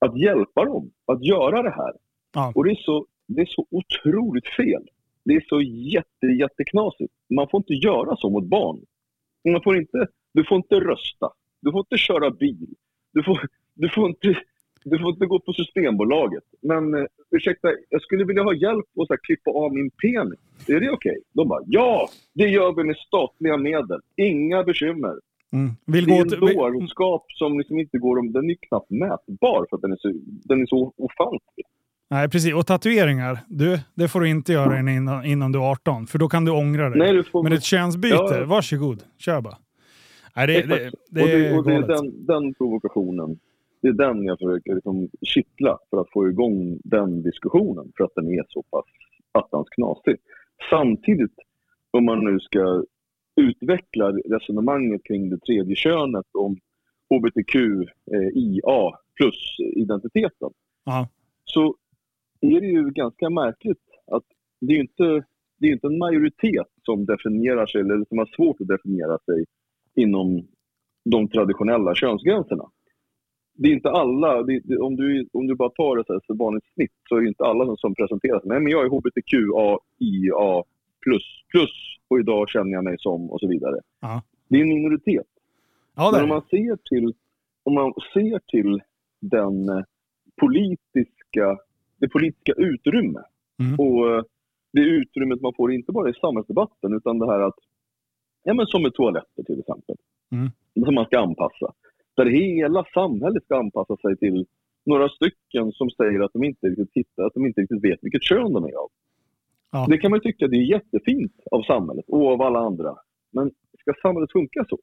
att 0.05 0.17
hjälpa 0.17 0.65
dem 0.65 0.91
att 1.07 1.23
göra 1.23 1.63
det 1.63 1.69
här. 1.69 1.93
Ja. 2.33 2.51
Och 2.55 2.63
det 2.63 2.71
är, 2.71 2.75
så, 2.75 3.05
det 3.27 3.41
är 3.41 3.45
så 3.45 3.65
otroligt 3.71 4.47
fel. 4.47 4.83
Det 5.25 5.33
är 5.33 5.45
så 5.49 5.61
jätte, 5.61 6.25
jätteknasigt. 6.25 7.13
Man 7.35 7.47
får 7.51 7.57
inte 7.57 7.73
göra 7.73 8.15
så 8.15 8.29
mot 8.29 8.45
barn. 8.45 8.79
Man 9.51 9.63
får 9.63 9.77
inte, 9.77 10.07
du 10.33 10.43
får 10.43 10.57
inte 10.57 10.75
rösta. 10.75 11.29
Du 11.61 11.71
får 11.71 11.79
inte 11.79 11.97
köra 11.97 12.31
bil. 12.31 12.67
Du 13.13 13.23
får, 13.23 13.47
du 13.73 13.89
får, 13.89 14.09
inte, 14.09 14.27
du 14.83 14.99
får 14.99 15.09
inte 15.09 15.25
gå 15.25 15.39
på 15.39 15.53
Systembolaget. 15.53 16.43
Men 16.61 16.93
eh, 16.93 17.05
ursäkta, 17.31 17.67
jag 17.89 18.01
skulle 18.01 18.25
vilja 18.25 18.43
ha 18.43 18.53
hjälp 18.53 18.85
att 19.01 19.07
så 19.07 19.13
här, 19.13 19.19
klippa 19.23 19.51
av 19.51 19.73
min 19.73 19.89
penis. 19.89 20.39
Är 20.67 20.79
det 20.79 20.89
okej? 20.91 21.17
De 21.33 21.47
bara, 21.47 21.61
ja, 21.67 22.09
det 22.33 22.47
gör 22.47 22.73
vi 22.75 22.83
med 22.83 22.97
statliga 22.97 23.57
medel. 23.57 23.99
Inga 24.17 24.63
bekymmer. 24.63 25.13
Mm. 25.53 25.71
Vill 25.85 26.05
Det 26.05 26.11
gå 26.11 26.17
är 26.17 26.21
en 26.21 26.29
till, 26.29 26.39
dårskap 26.39 27.25
som 27.27 27.57
liksom 27.57 27.79
inte 27.79 27.97
går 27.97 28.19
om... 28.19 28.31
Den 28.31 28.49
är 28.49 28.55
knappt 28.55 28.89
mätbar 28.89 29.65
för 29.69 29.75
att 29.75 29.81
den 29.81 29.91
är 29.91 29.97
så, 29.99 30.11
den 30.25 30.61
är 30.61 30.65
så 30.65 30.93
ofantlig. 30.97 31.65
Nej, 32.09 32.29
precis. 32.29 32.53
Och 32.53 32.67
tatueringar, 32.67 33.39
du, 33.47 33.79
det 33.93 34.07
får 34.07 34.19
du 34.21 34.29
inte 34.29 34.53
göra 34.53 34.79
innan, 34.79 35.25
innan 35.25 35.51
du 35.51 35.59
är 35.59 35.71
18. 35.71 36.07
För 36.07 36.19
då 36.19 36.29
kan 36.29 36.45
du 36.45 36.51
ångra 36.51 36.89
dig. 36.89 36.99
Nej, 36.99 37.13
du 37.13 37.23
får... 37.23 37.43
Men 37.43 37.53
ett 37.53 37.63
könsbyte, 37.63 38.15
Ja. 38.15 38.45
varsågod. 38.45 39.03
Kör 39.17 39.41
bara. 39.41 39.57
Nej, 40.35 40.47
det, 40.47 40.61
det, 40.61 40.91
det 41.09 41.21
och 41.21 41.27
det, 41.27 41.57
och 41.57 41.63
det 41.63 41.73
är 41.75 41.81
den, 41.87 42.25
den 42.25 42.53
provokationen, 42.53 43.39
det 43.81 43.87
är 43.87 43.93
den 43.93 44.23
jag 44.23 44.39
försöker 44.39 44.75
liksom 44.75 45.09
kittla 45.21 45.79
för 45.89 46.01
att 46.01 46.11
få 46.11 46.29
igång 46.29 46.79
den 46.83 47.21
diskussionen 47.21 47.91
för 47.97 48.03
att 48.03 48.15
den 48.15 48.27
är 48.27 48.45
så 48.49 48.63
pass 48.63 48.85
attans 49.31 49.69
knasig. 49.69 50.17
Samtidigt, 50.69 51.35
om 51.91 52.05
man 52.05 52.25
nu 52.25 52.39
ska 52.39 52.83
utveckla 53.35 54.11
resonemanget 54.11 55.03
kring 55.03 55.29
det 55.29 55.37
tredje 55.37 55.75
könet 55.75 56.25
om 56.33 56.57
hbtqia 57.09 58.91
plus 59.15 59.59
identiteten 59.75 60.49
Ja. 60.85 61.07
så 61.45 61.75
är 62.41 62.61
det 62.61 62.67
ju 62.67 62.89
ganska 62.89 63.29
märkligt 63.29 63.83
att 64.11 64.23
det 64.61 64.73
är 64.73 64.79
inte, 64.79 65.23
det 65.57 65.67
är 65.67 65.71
inte 65.71 65.87
en 65.87 65.97
majoritet 65.97 66.67
som 66.85 67.05
definierar 67.05 67.65
sig 67.65 67.81
eller 67.81 68.05
som 68.09 68.17
har 68.17 68.25
svårt 68.35 68.61
att 68.61 68.67
definiera 68.67 69.17
sig 69.25 69.45
inom 69.95 70.47
de 71.05 71.27
traditionella 71.27 71.95
könsgränserna. 71.95 72.69
Det 73.53 73.67
är 73.69 73.73
inte 73.73 73.89
alla, 73.89 74.43
det, 74.43 74.59
det, 74.63 74.77
om, 74.77 74.95
du, 74.95 75.27
om 75.33 75.47
du 75.47 75.55
bara 75.55 75.69
tar 75.69 75.97
ett 75.97 76.07
så 76.07 76.13
här 76.13 76.35
vanligt 76.37 76.63
snitt 76.73 76.91
så 77.09 77.15
är 77.15 77.21
det 77.21 77.27
inte 77.27 77.43
alla 77.45 77.65
som, 77.65 77.77
som 77.77 77.95
presenterar 77.95 78.39
sig. 78.39 78.49
Nej, 78.49 78.59
men 78.59 78.71
jag 78.71 78.85
är 78.85 78.89
hbtqia 78.89 80.63
plus, 81.03 81.23
plus 81.51 81.71
och 82.07 82.19
idag 82.19 82.49
känner 82.49 82.71
jag 82.71 82.83
mig 82.83 82.95
som 82.99 83.31
och 83.31 83.39
så 83.39 83.47
vidare. 83.47 83.79
Ja. 83.99 84.21
Det 84.47 84.57
är 84.57 84.61
en 84.61 84.69
minoritet. 84.69 85.27
Ja, 85.95 86.11
det 86.11 86.17
Men 86.17 86.23
om 86.23 86.29
det. 86.29 86.33
man 86.35 86.41
ser 86.49 86.75
till, 86.89 87.13
om 87.63 87.73
man 87.73 87.93
ser 88.13 88.39
till 88.47 88.81
den 89.19 89.69
eh, 89.69 89.83
politiska, 90.51 91.57
det 91.97 92.07
politiska 92.09 92.53
utrymme 92.53 93.19
Mm. 93.59 93.79
och 93.79 94.11
eh, 94.15 94.23
det 94.73 94.81
utrymmet 94.81 95.41
man 95.41 95.53
får 95.53 95.73
inte 95.73 95.91
bara 95.91 96.09
i 96.09 96.13
samhällsdebatten 96.13 96.93
utan 96.93 97.19
det 97.19 97.25
här 97.27 97.39
att, 97.39 97.55
ja 98.43 98.53
men 98.53 98.65
som 98.67 98.81
med 98.83 98.93
toaletter 98.93 99.43
till 99.43 99.59
exempel, 99.59 99.95
Mm. 100.31 100.49
som 100.85 100.95
man 100.95 101.05
ska 101.05 101.19
anpassa. 101.19 101.73
Där 102.15 102.25
hela 102.25 102.85
samhället 102.93 103.43
ska 103.43 103.57
anpassa 103.57 103.97
sig 103.97 104.17
till 104.17 104.45
några 104.85 105.09
stycken 105.09 105.71
som 105.71 105.89
säger 105.89 106.19
att 106.19 106.33
de 106.33 106.43
inte 106.43 106.67
riktigt 106.67 106.91
tittar, 106.91 107.23
att 107.23 107.33
de 107.33 107.45
inte 107.45 107.61
riktigt 107.61 107.83
vet 107.83 107.99
vilket 108.01 108.23
kön 108.23 108.53
de 108.53 108.63
är 108.63 108.75
av. 108.75 108.89
Ja. 109.71 109.85
Det 109.89 109.97
kan 109.97 110.11
man 110.11 110.21
tycka 110.21 110.47
det 110.47 110.57
är 110.57 110.71
jättefint 110.71 111.33
av 111.51 111.61
samhället 111.61 112.05
och 112.07 112.27
av 112.27 112.41
alla 112.41 112.59
andra. 112.59 112.95
Men 113.31 113.51
ska 113.79 113.93
samhället 114.01 114.31
funka 114.31 114.65
så? 114.69 114.79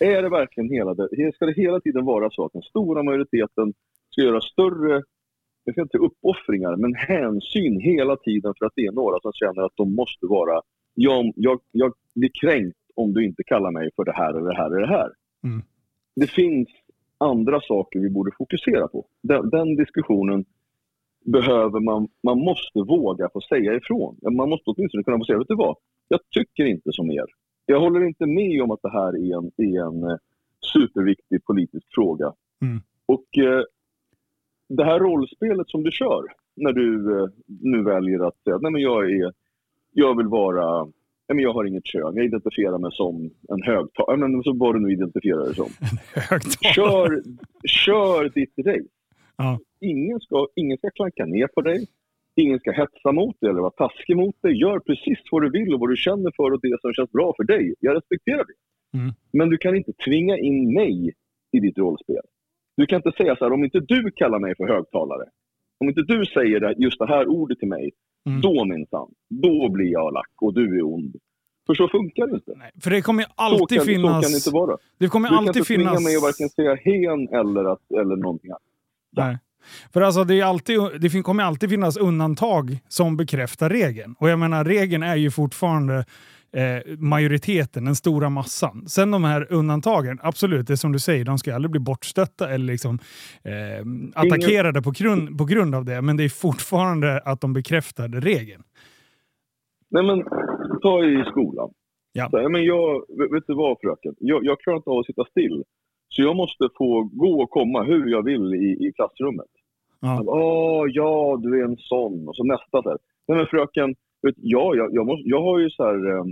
Är 0.00 0.22
det 0.22 0.28
verkligen 0.28 0.70
hela 0.70 0.94
det, 0.94 1.32
ska 1.34 1.46
det 1.46 1.52
hela 1.52 1.80
tiden 1.80 2.04
vara 2.04 2.30
så 2.30 2.44
att 2.44 2.52
den 2.52 2.62
stora 2.62 3.02
majoriteten 3.02 3.72
ska 4.10 4.22
göra 4.22 4.40
större 4.40 5.02
jag 5.64 5.74
ska 5.74 5.82
inte 5.82 5.98
säga 5.98 6.06
uppoffringar, 6.06 6.76
men 6.76 6.94
hänsyn 6.94 7.80
hela 7.80 8.16
tiden 8.16 8.54
för 8.58 8.66
att 8.66 8.72
det 8.76 8.86
är 8.86 8.92
några 8.92 9.20
som 9.20 9.32
känner 9.32 9.62
att 9.62 9.76
de 9.76 9.94
måste 9.94 10.26
vara, 10.26 10.60
jag, 10.94 11.32
jag, 11.36 11.60
jag 11.72 11.92
blir 12.14 12.30
kränkt 12.40 12.78
om 12.94 13.12
du 13.12 13.24
inte 13.24 13.42
kallar 13.44 13.70
mig 13.70 13.90
för 13.96 14.04
det 14.04 14.12
här 14.12 14.34
eller 14.34 14.50
det 14.50 14.56
här 14.56 14.66
eller 14.66 14.80
det 14.80 14.86
här. 14.86 15.10
Mm. 15.44 15.62
Det 16.16 16.26
finns 16.26 16.68
andra 17.18 17.60
saker 17.60 18.00
vi 18.00 18.10
borde 18.10 18.30
fokusera 18.38 18.88
på. 18.88 19.06
Den, 19.22 19.50
den, 19.50 19.76
diskussionen 19.76 20.44
behöver 21.24 21.80
man, 21.80 22.08
man 22.22 22.38
måste 22.38 22.78
våga 22.78 23.28
få 23.32 23.40
säga 23.40 23.74
ifrån. 23.74 24.16
Man 24.22 24.48
måste 24.48 24.70
åtminstone 24.70 25.04
kunna 25.04 25.18
få 25.18 25.24
säga, 25.24 25.38
vet 25.38 25.48
du 25.48 25.56
vad? 25.56 25.76
Jag 26.08 26.20
tycker 26.30 26.64
inte 26.64 26.92
som 26.92 27.10
er. 27.10 27.26
Jag 27.66 27.80
håller 27.80 28.06
inte 28.06 28.26
med 28.26 28.62
om 28.62 28.70
att 28.70 28.82
det 28.82 28.90
här 28.90 29.16
är 29.16 29.38
en, 29.38 29.50
är 29.56 29.86
en 29.86 30.10
eh, 30.10 30.16
superviktig 30.72 31.44
politisk 31.44 31.86
fråga. 31.94 32.32
Mm. 32.62 32.80
Och 33.06 33.38
eh, 33.38 33.62
det 34.68 34.84
här 34.84 34.98
rollspelet 34.98 35.70
som 35.70 35.82
du 35.82 35.90
kör 35.90 36.24
när 36.56 36.72
du 36.72 37.18
eh, 37.18 37.28
nu 37.46 37.82
väljer 37.82 38.28
att 38.28 38.42
säga 38.44 38.58
nej 38.58 38.72
men 38.72 38.82
jag, 38.82 39.10
är, 39.10 39.32
jag 39.92 40.16
vill 40.16 40.26
vara 40.26 40.88
men 41.34 41.44
jag 41.44 41.52
har 41.52 41.64
inget 41.64 41.86
kön, 41.86 42.16
jag 42.16 42.24
identifierar 42.24 42.78
mig 42.78 42.90
som 42.92 43.30
en 43.48 43.62
högtalare, 43.62 44.16
men 44.16 44.42
så 44.42 44.52
vad 44.52 44.74
du 44.74 44.80
nu 44.80 44.92
identifierar 44.92 45.44
dig 45.44 45.54
som. 45.54 45.70
Kör, 46.74 47.22
kör 47.66 48.28
ditt 48.28 48.54
race. 48.58 48.94
Ja. 49.36 49.58
Ingen, 49.80 50.20
ska, 50.20 50.48
ingen 50.54 50.78
ska 50.78 50.90
klanka 50.90 51.24
ner 51.26 51.46
på 51.46 51.60
dig, 51.60 51.86
ingen 52.36 52.58
ska 52.58 52.72
hetsa 52.72 53.12
mot 53.12 53.40
dig 53.40 53.50
eller 53.50 53.60
vara 53.60 53.70
taskig 53.70 54.16
mot 54.16 54.42
dig. 54.42 54.60
Gör 54.60 54.78
precis 54.78 55.18
vad 55.30 55.42
du 55.42 55.50
vill 55.50 55.74
och 55.74 55.80
vad 55.80 55.90
du 55.90 55.96
känner 55.96 56.32
för 56.36 56.52
och 56.52 56.60
det 56.62 56.80
som 56.80 56.92
känns 56.92 57.12
bra 57.12 57.32
för 57.36 57.44
dig. 57.44 57.74
Jag 57.80 57.96
respekterar 57.96 58.44
det. 58.44 58.58
Mm. 58.98 59.12
Men 59.32 59.48
du 59.48 59.58
kan 59.58 59.76
inte 59.76 59.92
tvinga 60.04 60.36
in 60.38 60.74
mig 60.74 61.14
i 61.52 61.60
ditt 61.60 61.78
rollspel. 61.78 62.24
Du 62.76 62.86
kan 62.86 62.96
inte 62.96 63.12
säga 63.12 63.36
så 63.36 63.44
här, 63.44 63.52
om 63.52 63.64
inte 63.64 63.80
du 63.80 64.10
kallar 64.10 64.38
mig 64.38 64.56
för 64.56 64.68
högtalare, 64.68 65.24
om 65.80 65.88
inte 65.88 66.02
du 66.02 66.26
säger 66.26 66.74
just 66.78 66.98
det 66.98 67.06
här 67.06 67.26
ordet 67.26 67.58
till 67.58 67.68
mig, 67.68 67.90
mm. 68.26 68.40
då 68.40 68.64
minsann, 68.64 69.08
då 69.28 69.68
blir 69.68 69.92
jag 69.92 70.14
lack 70.14 70.32
och 70.40 70.54
du 70.54 70.78
är 70.78 70.82
ond. 70.82 71.16
För 71.66 71.74
så 71.74 71.88
funkar 71.88 72.26
det 72.26 72.34
inte. 72.34 72.52
Nej, 72.56 72.70
för 72.80 72.90
det 72.90 73.02
kommer 73.02 73.26
alltid 73.34 73.68
så 73.68 73.74
kan, 73.74 73.84
finnas... 73.84 74.16
Så 74.16 74.22
kan 74.22 74.30
det 74.30 74.36
inte 74.36 74.50
vara. 74.50 74.76
Det 74.98 75.08
kommer 75.08 75.28
du 75.28 75.34
alltid 75.36 75.52
kan 75.52 75.60
inte 75.60 75.68
finnas... 75.68 75.96
tvinga 75.96 76.08
mig 76.08 76.16
att 76.16 76.22
varken 76.22 76.48
säga 76.48 76.74
hen 76.74 77.28
eller, 77.28 77.72
att, 77.72 77.90
eller 77.90 78.16
någonting 78.16 78.50
annat. 78.50 78.62
Nej. 79.16 79.38
För 79.92 80.00
alltså 80.00 80.24
det, 80.24 80.40
är 80.40 80.44
alltid, 80.44 80.80
det 81.00 81.22
kommer 81.22 81.44
alltid 81.44 81.70
finnas 81.70 81.96
undantag 81.96 82.78
som 82.88 83.16
bekräftar 83.16 83.70
regeln. 83.70 84.14
Och 84.18 84.28
jag 84.28 84.38
menar, 84.38 84.64
regeln 84.64 85.02
är 85.02 85.16
ju 85.16 85.30
fortfarande 85.30 86.04
eh, 86.56 86.98
majoriteten, 86.98 87.84
den 87.84 87.94
stora 87.94 88.28
massan. 88.30 88.88
Sen 88.88 89.10
de 89.10 89.24
här 89.24 89.52
undantagen, 89.52 90.18
absolut, 90.22 90.66
det 90.66 90.72
är 90.72 90.76
som 90.76 90.92
du 90.92 90.98
säger, 90.98 91.24
de 91.24 91.38
ska 91.38 91.54
aldrig 91.54 91.70
bli 91.70 91.80
bortstötta 91.80 92.50
eller 92.50 92.66
liksom, 92.72 92.98
eh, 93.44 93.86
attackerade 94.14 94.82
på 94.82 94.90
grund, 94.90 95.38
på 95.38 95.44
grund 95.44 95.74
av 95.74 95.84
det. 95.84 96.02
Men 96.02 96.16
det 96.16 96.24
är 96.24 96.28
fortfarande 96.28 97.20
att 97.24 97.40
de 97.40 97.52
bekräftar 97.52 98.08
regeln. 98.08 98.62
Nej 99.90 100.02
men, 100.02 100.24
ta 100.82 101.04
i 101.04 101.24
skolan. 101.30 101.70
Ja. 102.12 102.30
Så, 102.30 102.48
men 102.48 102.64
jag, 102.64 103.04
vet 103.32 103.46
du 103.46 103.54
vad 103.54 103.76
fröken? 103.80 104.14
Jag, 104.18 104.44
jag 104.44 104.60
klarar 104.60 104.76
inte 104.76 104.90
av 104.90 104.98
att 104.98 105.06
sitta 105.06 105.24
still. 105.24 105.64
Så 106.08 106.22
jag 106.22 106.36
måste 106.36 106.68
få 106.78 107.02
gå 107.12 107.42
och 107.42 107.50
komma 107.50 107.82
hur 107.82 108.06
jag 108.06 108.24
vill 108.24 108.54
i, 108.54 108.86
i 108.86 108.92
klassrummet. 108.96 109.50
Ja. 110.00 110.22
Åh, 110.26 110.86
ja, 110.88 111.40
du 111.42 111.60
är 111.60 111.64
en 111.64 111.76
sån. 111.76 112.28
Och 112.28 112.36
så 112.36 112.44
nästa 112.44 112.82
så 112.82 112.88
här. 112.88 112.98
Nej 113.28 113.38
men 113.38 113.46
fröken, 113.46 113.94
ja, 114.36 114.74
jag, 114.74 114.94
jag, 114.94 115.06
måste, 115.06 115.28
jag 115.28 115.42
har 115.42 115.58
ju 115.58 115.70
så 115.70 115.84
här... 115.84 116.10
Eh, 116.16 116.24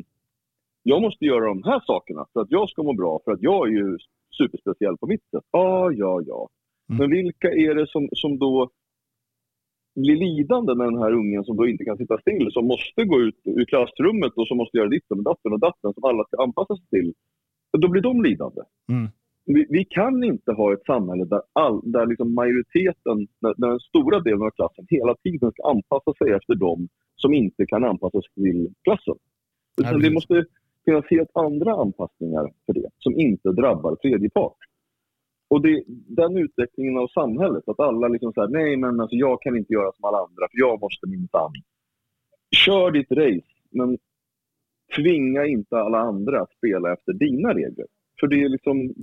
jag 0.82 1.02
måste 1.02 1.24
göra 1.24 1.44
de 1.44 1.62
här 1.62 1.80
sakerna 1.86 2.26
för 2.32 2.40
att 2.40 2.50
jag 2.50 2.68
ska 2.68 2.82
må 2.82 2.92
bra, 2.92 3.20
för 3.24 3.32
att 3.32 3.42
jag 3.42 3.68
är 3.68 3.72
ju 3.72 3.98
superspeciell 4.38 4.96
på 4.96 5.06
mitt 5.06 5.30
sätt. 5.30 5.44
Ja, 5.50 5.92
ja, 5.92 6.22
ja. 6.26 6.48
Mm. 6.90 6.98
Men 6.98 7.10
vilka 7.10 7.48
är 7.48 7.74
det 7.74 7.86
som, 7.86 8.08
som 8.12 8.38
då 8.38 8.70
blir 9.94 10.16
lidande 10.16 10.74
med 10.74 10.86
den 10.86 10.98
här 10.98 11.12
ungen 11.12 11.44
som 11.44 11.56
då 11.56 11.68
inte 11.68 11.84
kan 11.84 11.96
sitta 11.96 12.18
still, 12.18 12.48
som 12.52 12.66
måste 12.66 13.04
gå 13.04 13.20
ut 13.20 13.40
ur 13.44 13.64
klassrummet 13.64 14.32
och 14.36 14.48
som 14.48 14.56
måste 14.56 14.76
göra 14.76 14.88
ditten 14.88 15.18
och 15.18 15.24
datten 15.24 15.52
och 15.52 15.60
datten 15.60 15.94
som 15.94 16.04
alla 16.04 16.24
ska 16.24 16.42
anpassa 16.42 16.76
sig 16.76 16.86
till. 16.86 17.14
Då 17.78 17.88
blir 17.88 18.02
de 18.02 18.22
lidande. 18.22 18.62
Mm. 18.92 19.08
Vi, 19.54 19.66
vi, 19.68 19.84
kan 19.84 20.24
inte 20.24 20.52
ha 20.52 20.72
ett 20.72 20.84
samhälle 20.86 21.24
där, 21.24 21.42
all, 21.52 21.92
där 21.92 22.06
liksom 22.06 22.34
majoriteten, 22.34 23.26
där, 23.40 23.54
där 23.56 23.68
den 23.68 23.80
stora 23.80 24.20
delen 24.20 24.42
av 24.42 24.50
klassen 24.50 24.86
hela 24.88 25.14
tiden 25.14 25.50
ska 25.52 25.70
anpassa 25.70 26.12
sig 26.18 26.32
efter 26.32 26.54
dem 26.54 26.88
som 27.16 27.34
inte 27.34 27.66
kan 27.66 27.84
anpassa 27.84 28.20
sig 28.20 28.30
till 28.34 28.74
klassen. 28.84 29.14
Utan 29.80 30.00
det 30.00 30.10
måste 30.10 30.44
finnas 30.84 31.04
helt 31.10 31.30
andra 31.34 31.72
anpassningar 31.72 32.52
för 32.66 32.72
det, 32.72 32.88
som 32.98 33.20
inte 33.20 33.52
drabbar 33.52 33.96
tredje 33.96 34.30
part. 34.30 34.56
Och 35.48 35.62
det, 35.62 35.84
den 35.86 36.36
utvecklingen 36.36 36.98
av 36.98 37.08
samhället, 37.08 37.68
att 37.68 37.80
alla 37.80 38.08
liksom 38.08 38.32
säger 38.32 38.48
nej 38.48 38.76
men 38.76 39.00
alltså 39.00 39.16
jag 39.16 39.42
kan 39.42 39.56
inte 39.56 39.72
göra 39.72 39.92
som 39.92 40.04
alla 40.04 40.18
andra 40.18 40.48
för 40.50 40.58
jag 40.58 40.80
måste 40.80 41.06
minsann. 41.06 41.52
Kör 42.50 42.90
ditt 42.90 43.12
race, 43.12 43.52
men 43.70 43.98
tvinga 44.96 45.46
inte 45.46 45.76
alla 45.78 45.98
andra 45.98 46.40
att 46.40 46.52
spela 46.52 46.92
efter 46.92 47.12
dina 47.12 47.54
regler. 47.54 47.86
För 48.20 48.26
det 48.26 48.42
är 48.42 48.48
liksom, 48.48 48.94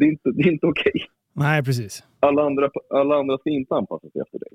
det 0.00 0.06
är 0.06 0.10
inte, 0.10 0.30
det 0.30 0.48
är 0.48 0.52
inte 0.52 0.66
okej. 0.66 0.92
Okay. 0.94 1.06
Nej, 1.32 1.64
precis. 1.64 2.02
Alla 2.20 2.42
andra, 2.42 2.70
alla 2.90 3.14
andra 3.16 3.38
ska 3.38 3.50
inte 3.50 3.74
anpassa 3.74 4.10
sig 4.10 4.20
efter 4.20 4.38
dig. 4.38 4.48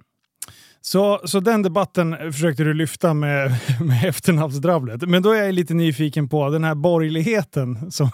Så, 0.81 1.19
så 1.23 1.39
den 1.39 1.61
debatten 1.61 2.15
försökte 2.33 2.63
du 2.63 2.73
lyfta 2.73 3.13
med, 3.13 3.49
med 3.87 4.09
efternamnsdrabblet. 4.09 5.09
Men 5.09 5.23
då 5.23 5.31
är 5.31 5.43
jag 5.43 5.53
lite 5.53 5.73
nyfiken 5.73 6.29
på 6.29 6.49
den 6.49 6.63
här 6.63 6.75
borgerligheten 6.75 7.91
som 7.91 8.07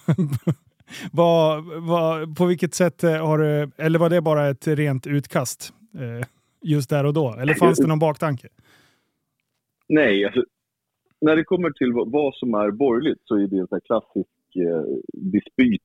vad, 1.12 1.64
vad, 1.88 2.38
på 2.38 2.46
vilket 2.46 2.74
sätt 2.74 3.02
har 3.02 3.38
du, 3.38 3.72
eller 3.78 4.00
var 4.00 4.10
det 4.10 4.22
bara 4.22 4.50
ett 4.50 4.68
rent 4.68 5.08
utkast 5.08 5.74
eh, 5.96 6.28
just 6.62 6.90
där 6.90 7.06
och 7.06 7.14
då? 7.14 7.36
Eller 7.40 7.54
fanns 7.54 7.78
det 7.78 7.88
någon 7.88 8.00
baktanke? 8.00 8.48
Nej, 9.88 10.26
alltså, 10.26 10.44
när 11.22 11.36
det 11.36 11.44
kommer 11.44 11.70
till 11.70 11.92
vad 11.94 12.36
som 12.36 12.54
är 12.54 12.72
borgerligt 12.72 13.22
så 13.26 13.36
är 13.36 13.48
det 13.48 13.58
en 13.58 13.82
klassisk 13.86 14.56
eh, 14.56 14.84
dispyt 15.14 15.82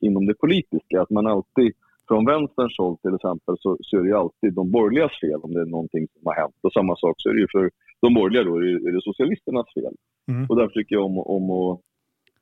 inom 0.00 0.26
det 0.26 0.34
politiska. 0.34 1.02
Att 1.02 1.10
man 1.10 1.26
alltid, 1.26 1.72
från 2.08 2.24
vänsterns 2.24 2.78
håll 2.78 2.96
till 2.98 3.14
exempel, 3.14 3.54
så, 3.58 3.78
så 3.80 3.96
är 3.96 4.02
det 4.02 4.18
alltid 4.18 4.52
de 4.52 4.70
borgerligas 4.70 5.20
fel 5.20 5.40
om 5.42 5.52
det 5.54 5.60
är 5.60 5.66
någonting 5.66 6.06
som 6.12 6.22
har 6.24 6.34
hänt. 6.34 6.54
Och 6.62 6.72
samma 6.72 6.96
sak 6.96 7.14
så 7.18 7.28
är 7.28 7.34
det 7.34 7.40
ju 7.40 7.48
för 7.52 7.70
de 8.00 8.14
borgerliga 8.14 8.44
då, 8.44 8.56
är 8.88 8.92
det 8.92 9.02
socialisternas 9.02 9.74
fel. 9.74 9.94
Mm. 10.28 10.46
Och 10.48 10.56
därför 10.56 10.74
tycker 10.74 10.94
jag 10.94 11.04
om, 11.04 11.18
om 11.18 11.50
att, 11.50 11.80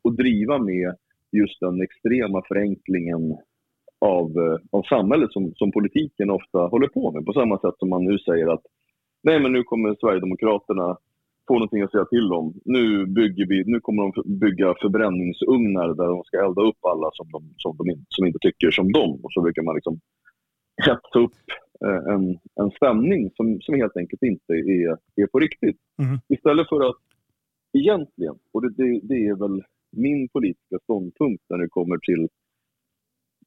att 0.08 0.16
driva 0.16 0.58
med 0.58 0.94
just 1.32 1.60
den 1.60 1.82
extrema 1.82 2.42
förenklingen 2.48 3.36
av, 3.98 4.26
eh, 4.30 4.58
av 4.70 4.82
samhället 4.82 5.32
som, 5.32 5.52
som 5.54 5.72
politiken 5.72 6.30
ofta 6.30 6.58
håller 6.58 6.88
på 6.88 7.12
med. 7.12 7.26
På 7.26 7.32
samma 7.32 7.58
sätt 7.58 7.74
som 7.78 7.88
man 7.88 8.04
nu 8.04 8.18
säger 8.18 8.46
att 8.54 8.62
nej 9.22 9.40
men 9.40 9.52
nu 9.52 9.62
kommer 9.62 9.96
Sverigedemokraterna 10.00 10.96
få 11.48 11.54
någonting 11.54 11.82
att 11.82 11.90
säga 11.90 12.04
till 12.04 12.32
om. 12.32 12.54
Nu, 12.64 13.06
bygger 13.06 13.46
vi, 13.46 13.64
nu 13.66 13.80
kommer 13.80 14.02
de 14.02 14.38
bygga 14.38 14.74
förbränningsugnar 14.82 15.88
där 15.88 16.08
de 16.14 16.24
ska 16.24 16.44
elda 16.44 16.62
upp 16.62 16.84
alla 16.92 17.10
som, 17.12 17.26
de, 17.32 17.54
som, 17.56 17.76
de, 17.76 18.04
som 18.08 18.26
inte 18.26 18.38
tycker 18.38 18.70
som 18.70 18.92
dem. 18.92 19.20
Och 19.22 19.32
så 19.32 19.42
brukar 19.42 19.62
man 19.62 19.74
liksom 19.74 20.00
hetsa 20.86 21.18
upp 21.18 21.44
eh, 21.86 22.14
en, 22.14 22.38
en 22.60 22.70
stämning 22.70 23.30
som, 23.36 23.60
som 23.60 23.74
helt 23.74 23.96
enkelt 23.96 24.22
inte 24.22 24.52
är, 24.52 24.96
är 25.22 25.26
på 25.26 25.38
riktigt. 25.38 25.78
Mm. 26.02 26.18
Istället 26.28 26.68
för 26.68 26.88
att 26.88 27.00
egentligen, 27.78 28.34
och 28.52 28.62
det, 28.62 28.70
det, 28.76 29.00
det 29.02 29.26
är 29.26 29.34
väl 29.34 29.62
min 29.96 30.28
politiska 30.28 30.78
ståndpunkt 30.82 31.44
när 31.48 31.58
det 31.58 31.68
kommer 31.68 31.98
till 31.98 32.28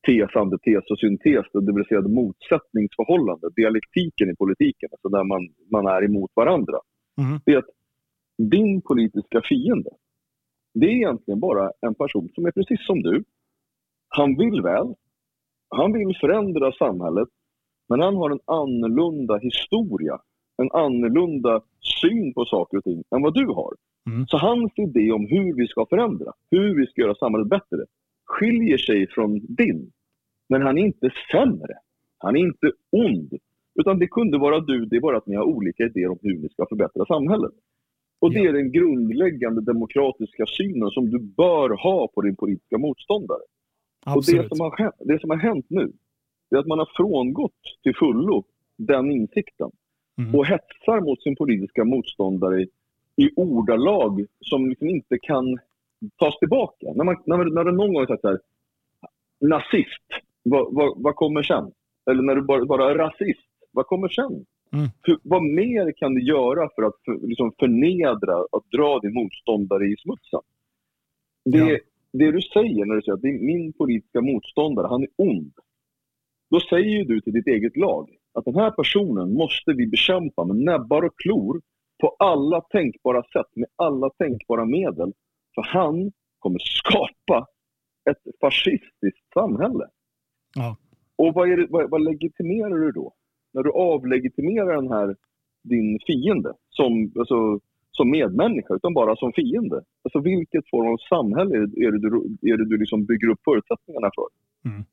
tes, 0.07 0.35
antites 0.35 0.91
och 0.91 0.99
syntes, 0.99 1.45
det 1.53 1.73
vill 1.73 1.85
säga 1.85 2.01
motsättningsförhållande, 2.01 3.49
dialektiken 3.55 4.29
i 4.29 4.35
politiken, 4.35 4.89
alltså 4.91 5.09
där 5.09 5.23
man, 5.23 5.41
man 5.71 5.87
är 5.87 6.03
emot 6.03 6.31
varandra. 6.33 6.77
Mm. 7.21 7.39
Det 7.45 7.53
är 7.53 7.57
att 7.57 7.71
din 8.37 8.81
politiska 8.81 9.41
fiende, 9.49 9.89
det 10.73 10.85
är 10.85 10.91
egentligen 10.91 11.39
bara 11.39 11.71
en 11.81 11.95
person 11.95 12.29
som 12.35 12.45
är 12.45 12.51
precis 12.51 12.85
som 12.85 13.01
du. 13.01 13.23
Han 14.09 14.37
vill 14.37 14.61
väl, 14.61 14.95
han 15.69 15.93
vill 15.93 16.17
förändra 16.21 16.71
samhället, 16.71 17.29
men 17.89 17.99
han 17.99 18.15
har 18.15 18.29
en 18.29 18.39
annorlunda 18.45 19.37
historia, 19.37 20.19
en 20.57 20.71
annorlunda 20.71 21.61
syn 22.01 22.33
på 22.33 22.45
saker 22.45 22.77
och 22.77 22.83
ting 22.83 23.03
än 23.15 23.21
vad 23.21 23.33
du 23.33 23.45
har. 23.45 23.73
Mm. 24.09 24.27
Så 24.27 24.37
hans 24.37 24.71
idé 24.75 25.11
om 25.11 25.27
hur 25.27 25.55
vi 25.55 25.67
ska 25.67 25.85
förändra, 25.85 26.31
hur 26.51 26.75
vi 26.79 26.87
ska 26.87 27.01
göra 27.01 27.15
samhället 27.15 27.49
bättre, 27.49 27.85
skiljer 28.25 28.77
sig 28.77 29.07
från 29.07 29.39
din. 29.55 29.91
Men 30.49 30.61
han 30.61 30.77
är 30.77 30.81
inte 30.81 31.09
sämre. 31.31 31.73
Han 32.17 32.35
är 32.35 32.39
inte 32.39 32.71
ond. 32.91 33.33
Utan 33.79 33.99
det 33.99 34.07
kunde 34.07 34.37
vara 34.37 34.59
du, 34.59 34.85
det 34.85 34.95
är 34.95 35.01
bara 35.01 35.17
att 35.17 35.27
ni 35.27 35.35
har 35.35 35.43
olika 35.43 35.83
idéer 35.83 36.09
om 36.09 36.19
hur 36.21 36.37
ni 36.37 36.49
ska 36.49 36.65
förbättra 36.69 37.05
samhället. 37.05 37.51
Och 38.19 38.33
det 38.33 38.39
är 38.39 38.53
den 38.53 38.71
grundläggande 38.71 39.61
demokratiska 39.61 40.45
synen 40.45 40.89
som 40.89 41.09
du 41.09 41.19
bör 41.19 41.69
ha 41.69 42.07
på 42.07 42.21
din 42.21 42.35
politiska 42.35 42.77
motståndare. 42.77 43.41
Absolut. 44.05 44.39
Och 44.39 44.49
det 44.49 44.55
som, 44.55 44.59
har, 44.59 44.91
det 44.99 45.21
som 45.21 45.29
har 45.29 45.37
hänt 45.37 45.65
nu, 45.69 45.91
är 46.49 46.57
att 46.57 46.67
man 46.67 46.79
har 46.79 46.89
frångått 46.95 47.61
till 47.83 47.95
fullo 47.95 48.43
den 48.77 49.11
insikten. 49.11 49.71
Mm. 50.17 50.35
Och 50.35 50.45
hetsar 50.45 51.01
mot 51.01 51.23
sin 51.23 51.35
politiska 51.35 51.85
motståndare 51.85 52.65
i 53.15 53.29
ordalag 53.35 54.25
som 54.41 54.69
liksom 54.69 54.89
inte 54.89 55.19
kan 55.21 55.59
tas 56.19 56.39
tillbaka. 56.39 56.87
När, 56.95 57.03
man, 57.03 57.15
när, 57.25 57.37
när 57.37 57.63
det 57.63 57.71
någon 57.71 57.93
gång 57.93 58.07
sagt 58.07 58.21
så 58.21 58.27
här, 58.27 58.39
nazist, 59.39 60.07
vad, 60.43 60.73
vad, 60.75 61.03
vad 61.03 61.15
kommer 61.15 61.43
sen? 61.43 61.71
Eller 62.09 62.23
när 62.23 62.35
du 62.35 62.41
bara, 62.41 62.65
bara 62.65 62.97
rasist, 62.97 63.49
vad 63.71 63.85
kommer 63.85 64.09
sen? 64.09 64.45
Mm. 64.73 64.87
Hur, 65.01 65.19
vad 65.23 65.43
mer 65.43 65.91
kan 65.97 66.13
du 66.13 66.21
göra 66.21 66.69
för 66.75 66.83
att 66.83 66.95
för, 67.05 67.27
liksom 67.27 67.51
förnedra, 67.59 68.37
att 68.51 68.71
dra 68.77 68.99
din 68.99 69.13
motståndare 69.13 69.85
i 69.85 69.95
smutsen? 69.97 70.41
Det, 71.45 71.57
Ja. 71.57 71.79
det 72.13 72.31
du 72.31 72.41
säger 72.41 72.85
när 72.85 72.95
du 72.95 73.01
säger 73.01 73.13
att 73.13 73.21
det 73.21 73.27
är 73.27 73.39
min 73.39 73.73
politiska 73.73 74.21
motståndare, 74.21 74.87
han 74.87 75.03
är 75.03 75.09
ond. 75.15 75.53
Då 76.49 76.59
säger 76.59 77.05
du 77.05 77.21
till 77.21 77.33
ditt 77.33 77.47
eget 77.47 77.77
lag 77.77 78.09
att 78.33 78.45
den 78.45 78.55
här 78.55 78.71
personen 78.71 79.33
måste 79.33 79.73
vi 79.73 79.87
bekämpa 79.87 80.45
med 80.45 80.55
näbbar 80.55 81.03
och 81.03 81.19
klor 81.19 81.61
på 82.01 82.15
alla 82.19 82.61
tänkbara 82.61 83.23
sätt, 83.23 83.55
med 83.55 83.69
alla 83.75 84.09
tänkbara 84.09 84.65
medel. 84.65 85.13
För 85.55 85.61
han 85.61 86.11
kommer 86.39 86.59
skapa 86.59 87.47
ett 88.09 88.39
fascistiskt 88.41 89.33
samhälle. 89.33 89.87
Ja. 90.55 90.77
Och 91.15 91.33
vad, 91.33 91.51
är 91.51 91.57
det, 91.57 91.67
vad, 91.69 91.89
vad 91.89 92.01
legitimerar 92.03 92.77
du 92.79 92.91
då? 92.91 93.13
När 93.57 93.63
du 93.63 93.71
avlegitimerar 93.71 94.75
den 94.75 94.91
här, 94.91 95.15
din 95.63 95.99
fiende, 96.07 96.53
som, 96.69 97.11
alltså, 97.19 97.59
som 97.91 98.11
medmänniska, 98.11 98.75
utan 98.75 98.93
bara 98.93 99.15
som 99.15 99.33
fiende. 99.33 99.81
Alltså 100.03 100.19
vilket 100.19 100.69
form 100.69 100.87
av 100.93 100.97
samhälle 100.97 101.55
är 101.57 101.91
det, 101.91 101.99
du, 101.99 102.37
är 102.51 102.57
det 102.57 102.69
du 102.69 102.77
liksom 102.77 103.05
bygger 103.05 103.29
upp 103.29 103.39
förutsättningarna 103.43 104.09
för? 104.15 104.27
Mm. 104.69 104.83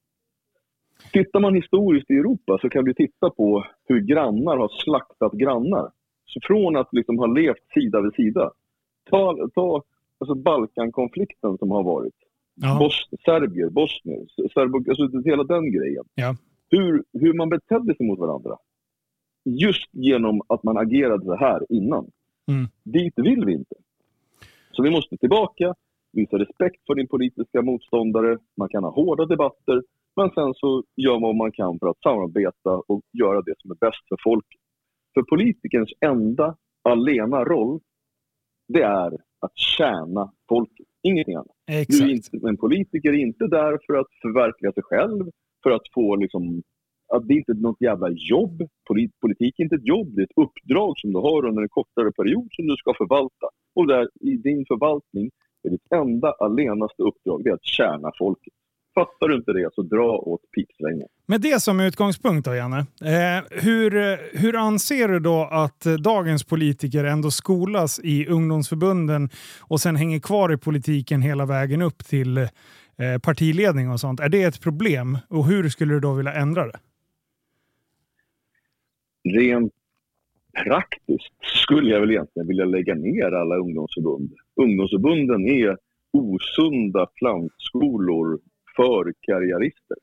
Tittar 1.12 1.40
man 1.40 1.54
historiskt 1.54 2.10
i 2.10 2.14
Europa 2.14 2.58
så 2.60 2.68
kan 2.68 2.84
vi 2.84 2.94
titta 2.94 3.30
på 3.30 3.64
hur 3.88 4.00
grannar 4.00 4.56
har 4.56 4.68
slaktat 4.68 5.32
grannar. 5.32 5.90
Så 6.26 6.40
från 6.42 6.76
att 6.76 6.88
liksom 6.92 7.18
ha 7.18 7.26
levt 7.26 7.72
sida 7.74 8.00
vid 8.00 8.14
sida. 8.14 8.50
Ta, 9.10 9.48
ta 9.54 9.82
alltså 10.18 10.34
Balkankonflikten 10.34 11.58
som 11.58 11.70
har 11.70 11.82
varit. 11.82 12.14
Ja. 12.54 12.78
Bos 12.78 13.08
Serbier, 13.24 13.70
bosnier, 13.70 14.24
serbo, 14.54 14.78
alltså 14.88 15.30
hela 15.30 15.44
den 15.44 15.72
grejen. 15.72 16.04
Ja. 16.14 16.36
Hur, 16.70 17.04
hur 17.12 17.34
man 17.34 17.48
betedde 17.48 17.94
sig 17.96 18.06
mot 18.06 18.18
varandra. 18.18 18.56
Just 19.44 19.88
genom 19.92 20.42
att 20.48 20.62
man 20.62 20.76
agerade 20.76 21.24
så 21.24 21.36
här 21.36 21.66
innan. 21.68 22.10
Mm. 22.48 22.68
Dit 22.84 23.12
vill 23.16 23.44
vi 23.44 23.52
inte. 23.52 23.74
Så 24.72 24.82
vi 24.82 24.90
måste 24.90 25.16
tillbaka, 25.16 25.74
visa 26.12 26.38
respekt 26.38 26.86
för 26.86 26.94
din 26.94 27.08
politiska 27.08 27.62
motståndare. 27.62 28.38
Man 28.56 28.68
kan 28.68 28.84
ha 28.84 28.90
hårda 28.90 29.26
debatter, 29.26 29.82
men 30.16 30.30
sen 30.30 30.54
så 30.54 30.84
gör 30.96 31.12
man 31.12 31.22
vad 31.22 31.36
man 31.36 31.52
kan 31.52 31.78
för 31.78 31.88
att 31.88 32.02
samarbeta 32.02 32.70
och 32.70 33.02
göra 33.12 33.42
det 33.42 33.54
som 33.58 33.70
är 33.70 33.74
bäst 33.74 34.08
för 34.08 34.16
folket. 34.24 34.60
För 35.14 35.22
politikerns 35.22 35.92
enda, 36.00 36.56
alena 36.82 37.44
roll, 37.44 37.80
det 38.68 38.82
är 38.82 39.12
att 39.40 39.58
tjäna 39.58 40.32
folket. 40.48 40.86
Ingenting 41.02 41.34
annat. 41.34 41.56
Du 41.66 41.74
är 41.74 41.80
Exakt. 41.80 42.10
inte, 42.10 42.48
en 42.48 42.56
politiker 42.56 43.08
är 43.08 43.18
inte 43.18 43.46
där 43.46 43.78
för 43.86 43.94
att 43.94 44.06
förverkliga 44.22 44.72
sig 44.72 44.82
själv, 44.82 45.30
för 45.64 45.70
att 45.70 45.86
få 45.94 46.16
liksom, 46.16 46.62
att 47.14 47.22
det 47.26 47.34
är 47.34 47.42
inte 47.42 47.54
något 47.54 47.80
jävla 47.80 48.08
jobb. 48.10 48.56
Politik 49.20 49.54
är 49.58 49.64
inte 49.64 49.76
ett 49.80 49.90
jobb, 49.94 50.08
det 50.14 50.22
är 50.22 50.28
ett 50.30 50.44
uppdrag 50.46 50.92
som 51.00 51.12
du 51.12 51.18
har 51.18 51.40
under 51.48 51.62
en 51.62 51.74
kortare 51.78 52.10
period 52.12 52.48
som 52.50 52.66
du 52.66 52.76
ska 52.76 52.94
förvalta. 53.02 53.46
Och 53.76 53.86
där, 53.86 54.04
i 54.20 54.36
din 54.36 54.64
förvaltning 54.70 55.30
är 55.64 55.70
ditt 55.70 55.92
enda 55.92 56.28
allenaste 56.32 57.02
uppdrag 57.02 57.44
det 57.44 57.50
är 57.50 57.54
att 57.54 57.64
tjäna 57.76 58.10
folket. 58.18 58.54
Fattar 58.94 59.28
du 59.28 59.36
inte 59.36 59.52
det 59.52 59.70
så 59.72 59.82
dra 59.82 60.18
åt 60.18 60.40
pipsvängen. 60.56 61.08
Med 61.26 61.40
det 61.40 61.62
som 61.62 61.80
utgångspunkt 61.80 62.44
då, 62.44 62.54
Janne. 62.54 62.78
Eh, 62.78 63.44
hur, 63.50 63.90
hur 64.38 64.56
anser 64.56 65.08
du 65.08 65.18
då 65.20 65.48
att 65.50 65.80
dagens 65.80 66.44
politiker 66.44 67.04
ändå 67.04 67.30
skolas 67.30 68.00
i 68.04 68.26
ungdomsförbunden 68.26 69.28
och 69.60 69.80
sen 69.80 69.96
hänger 69.96 70.20
kvar 70.20 70.52
i 70.52 70.56
politiken 70.56 71.22
hela 71.22 71.46
vägen 71.46 71.82
upp 71.82 71.98
till 71.98 72.48
eh, 72.98 73.18
partiledning 73.18 73.90
och 73.90 74.00
sånt? 74.00 74.20
Är 74.20 74.28
det 74.28 74.42
ett 74.42 74.60
problem? 74.60 75.18
Och 75.28 75.46
hur 75.46 75.68
skulle 75.68 75.94
du 75.94 76.00
då 76.00 76.14
vilja 76.14 76.32
ändra 76.32 76.66
det? 76.66 76.80
Rent 79.24 79.72
praktiskt 80.64 81.34
skulle 81.64 81.90
jag 81.90 82.00
väl 82.00 82.10
egentligen 82.10 82.48
vilja 82.48 82.64
lägga 82.64 82.94
ner 82.94 83.32
alla 83.32 83.56
ungdomsförbund. 83.56 84.32
Ungdomsförbunden 84.56 85.48
är 85.48 85.78
osunda 86.12 87.06
plantskolor 87.06 88.40
för 88.76 89.14
karriärister. 89.20 89.96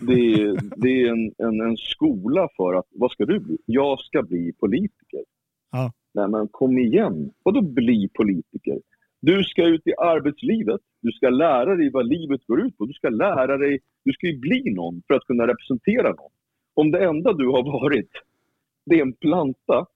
Det 0.00 0.12
är, 0.12 0.56
det 0.76 1.02
är 1.02 1.10
en, 1.10 1.34
en, 1.38 1.60
en 1.60 1.76
skola 1.76 2.48
för 2.56 2.74
att, 2.74 2.86
vad 2.90 3.10
ska 3.10 3.24
du 3.24 3.38
bli? 3.38 3.58
Jag 3.66 4.00
ska 4.00 4.22
bli 4.22 4.52
politiker. 4.52 5.24
Ja. 5.70 5.92
Nej 6.14 6.28
men 6.28 6.48
kom 6.48 6.78
igen, 6.78 7.30
vadå 7.42 7.62
bli 7.62 8.08
politiker? 8.14 8.80
Du 9.24 9.44
ska 9.44 9.66
ut 9.66 9.86
i 9.86 9.94
arbetslivet, 9.98 10.80
du 11.00 11.12
ska 11.12 11.30
lära 11.30 11.76
dig 11.76 11.90
vad 11.90 12.06
livet 12.06 12.46
går 12.46 12.66
ut 12.66 12.78
på. 12.78 12.86
Du 12.86 12.92
ska 12.92 13.08
lära 13.08 13.56
dig, 13.56 13.80
du 14.04 14.12
ska 14.12 14.26
ju 14.26 14.38
bli 14.38 14.62
någon 14.70 15.02
för 15.06 15.14
att 15.14 15.24
kunna 15.24 15.46
representera 15.46 16.08
någon. 16.08 16.30
Om 16.74 16.90
det 16.90 17.04
enda 17.04 17.32
du 17.32 17.46
har 17.46 17.62
varit, 17.62 18.10
det 18.86 18.94
är 18.98 19.02
en 19.02 19.12
planta 19.12 19.86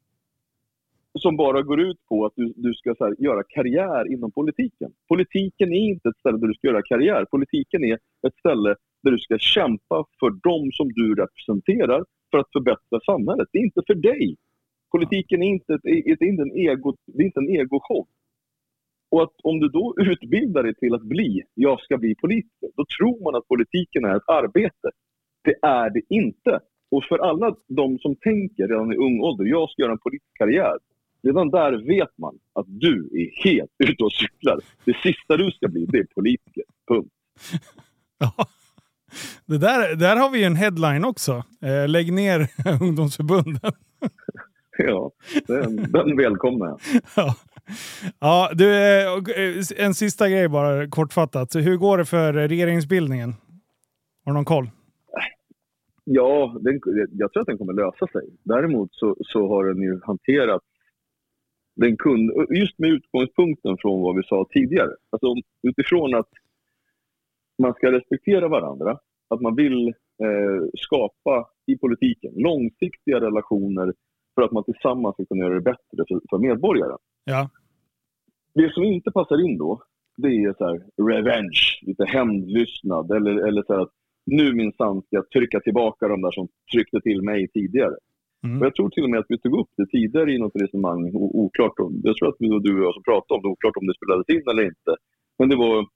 som 1.18 1.36
bara 1.36 1.62
går 1.62 1.80
ut 1.80 2.06
på 2.08 2.26
att 2.26 2.32
du, 2.36 2.52
du 2.56 2.74
ska 2.74 2.94
så 2.94 3.04
här, 3.04 3.14
göra 3.18 3.42
karriär 3.48 4.12
inom 4.12 4.30
politiken. 4.32 4.92
Politiken 5.08 5.72
är 5.72 5.80
inte 5.90 6.08
ett 6.08 6.18
ställe 6.18 6.38
där 6.38 6.46
du 6.46 6.54
ska 6.54 6.68
göra 6.68 6.82
karriär. 6.82 7.24
Politiken 7.24 7.84
är 7.84 7.94
ett 8.26 8.36
ställe 8.38 8.74
där 9.02 9.10
du 9.10 9.18
ska 9.18 9.38
kämpa 9.38 10.04
för 10.20 10.30
dem 10.30 10.70
som 10.72 10.92
du 10.92 11.14
representerar 11.14 12.04
för 12.30 12.38
att 12.38 12.52
förbättra 12.52 13.00
samhället. 13.06 13.48
Det 13.52 13.58
är 13.58 13.62
inte 13.62 13.82
för 13.86 13.94
dig. 13.94 14.36
Politiken 14.90 15.42
är 15.42 15.46
inte, 15.46 15.74
ett, 15.74 15.84
är 15.84 16.24
inte 16.24 16.42
en 16.42 16.56
ego, 16.56 16.96
det 17.06 17.22
är 17.22 17.26
inte 17.26 17.40
en 17.40 17.50
egoshow. 17.50 18.06
Och 19.10 19.22
att 19.22 19.32
om 19.42 19.60
du 19.60 19.68
då 19.68 19.94
utbildar 19.98 20.62
dig 20.62 20.74
till 20.74 20.94
att 20.94 21.02
bli, 21.02 21.42
jag 21.54 21.80
ska 21.80 21.98
bli 21.98 22.14
politiker, 22.14 22.68
då 22.76 22.84
tror 22.98 23.24
man 23.24 23.34
att 23.34 23.48
politiken 23.48 24.04
är 24.04 24.16
ett 24.16 24.28
arbete. 24.28 24.90
Det 25.44 25.54
är 25.62 25.90
det 25.90 26.02
inte. 26.08 26.60
Och 26.90 27.04
för 27.04 27.18
alla 27.18 27.56
de 27.68 27.98
som 27.98 28.16
tänker 28.16 28.68
redan 28.68 28.92
i 28.92 28.96
ung 28.96 29.20
ålder, 29.20 29.44
jag 29.44 29.70
ska 29.70 29.82
göra 29.82 29.92
en 29.92 29.98
politisk 29.98 30.34
karriär. 30.38 30.78
Redan 31.22 31.50
där 31.50 31.72
vet 31.86 32.18
man 32.18 32.38
att 32.52 32.66
du 32.68 33.10
är 33.12 33.44
helt 33.44 33.70
ute 33.78 34.04
och 34.04 34.12
cyklar. 34.12 34.60
Det 34.84 34.96
sista 35.02 35.36
du 35.36 35.50
ska 35.50 35.68
bli, 35.68 35.86
det 35.86 35.98
är 35.98 36.06
politiker. 36.14 36.62
Punkt. 36.88 37.12
Ja. 38.18 38.32
Det 39.46 39.58
där, 39.58 39.96
där 39.96 40.16
har 40.16 40.30
vi 40.30 40.44
en 40.44 40.56
headline 40.56 41.04
också. 41.04 41.44
Eh, 41.62 41.88
lägg 41.88 42.12
ner 42.12 42.48
ungdomsförbunden. 42.82 43.72
Ja, 44.78 45.10
den, 45.46 45.76
den 45.92 46.16
välkomnar 46.16 46.66
jag. 46.66 46.80
Ja. 47.16 47.34
Ja, 48.20 48.50
du, 48.54 48.74
eh, 48.74 49.86
en 49.86 49.94
sista 49.94 50.28
grej 50.28 50.48
bara 50.48 50.88
kortfattat. 50.88 51.54
Hur 51.54 51.76
går 51.76 51.98
det 51.98 52.04
för 52.04 52.32
regeringsbildningen? 52.32 53.34
Har 54.24 54.32
du 54.32 54.34
någon 54.34 54.44
koll? 54.44 54.70
Ja, 56.04 56.56
den, 56.60 56.80
jag 57.12 57.32
tror 57.32 57.40
att 57.40 57.46
den 57.46 57.58
kommer 57.58 57.72
lösa 57.72 58.06
sig. 58.06 58.22
Däremot 58.42 58.88
så, 58.92 59.16
så 59.20 59.48
har 59.48 59.64
den 59.64 59.82
ju 59.82 60.00
hanterat 60.04 60.62
den 61.76 61.96
kunde, 61.96 62.46
just 62.50 62.78
med 62.78 62.90
utgångspunkten 62.90 63.76
från 63.78 64.02
vad 64.02 64.16
vi 64.16 64.22
sa 64.22 64.46
tidigare. 64.50 64.90
Alltså 65.10 65.34
utifrån 65.62 66.14
att 66.14 66.28
man 67.62 67.74
ska 67.74 67.92
respektera 67.92 68.48
varandra, 68.48 68.98
att 69.28 69.40
man 69.40 69.56
vill 69.56 69.88
eh, 69.88 70.68
skapa 70.78 71.48
i 71.66 71.78
politiken 71.78 72.32
långsiktiga 72.36 73.20
relationer 73.20 73.94
för 74.34 74.42
att 74.42 74.52
man 74.52 74.64
tillsammans 74.64 75.14
ska 75.14 75.24
kunna 75.24 75.44
göra 75.44 75.54
det 75.54 75.60
bättre 75.60 76.04
för, 76.08 76.20
för 76.30 76.38
medborgaren. 76.38 76.98
Ja. 77.24 77.48
Det 78.58 78.74
som 78.74 78.84
inte 78.84 79.10
passar 79.10 79.38
in 79.46 79.58
då, 79.58 79.82
det 80.16 80.28
är 80.28 80.54
så 80.58 80.64
här 80.66 80.78
revenge, 81.10 81.62
lite 81.82 82.04
hämndlystnad 82.04 83.10
eller, 83.10 83.46
eller 83.48 83.62
så 83.62 83.72
här 83.72 83.80
att 83.80 83.94
nu 84.26 84.54
minsann 84.54 85.02
ska 85.02 85.16
jag 85.16 85.30
trycka 85.30 85.60
tillbaka 85.60 86.08
de 86.08 86.22
där 86.22 86.30
som 86.30 86.48
tryckte 86.72 87.00
till 87.00 87.22
mig 87.22 87.48
tidigare. 87.48 87.96
Mm. 88.44 88.60
Och 88.60 88.66
jag 88.66 88.74
tror 88.74 88.90
till 88.90 89.04
och 89.04 89.10
med 89.10 89.20
att 89.20 89.26
vi 89.28 89.38
tog 89.38 89.58
upp 89.60 89.70
det 89.76 89.86
tidigare 89.86 90.32
i 90.32 90.38
något 90.38 90.62
resonemang, 90.62 91.10
oklart 91.14 91.78
om, 91.78 92.00
jag 92.04 92.16
tror 92.16 92.28
att 92.28 92.36
vi 92.38 92.50
och 92.50 92.62
du 92.62 92.78
och 92.78 92.84
jag 92.86 92.94
som 92.94 93.02
pratade 93.02 93.36
om 93.36 93.42
det, 93.42 93.48
oklart 93.48 93.76
om 93.76 93.86
det 93.86 93.94
spelades 93.94 94.28
in 94.28 94.48
eller 94.50 94.64
inte. 94.64 94.92
Men 95.38 95.48
det 95.48 95.56
var 95.56 95.86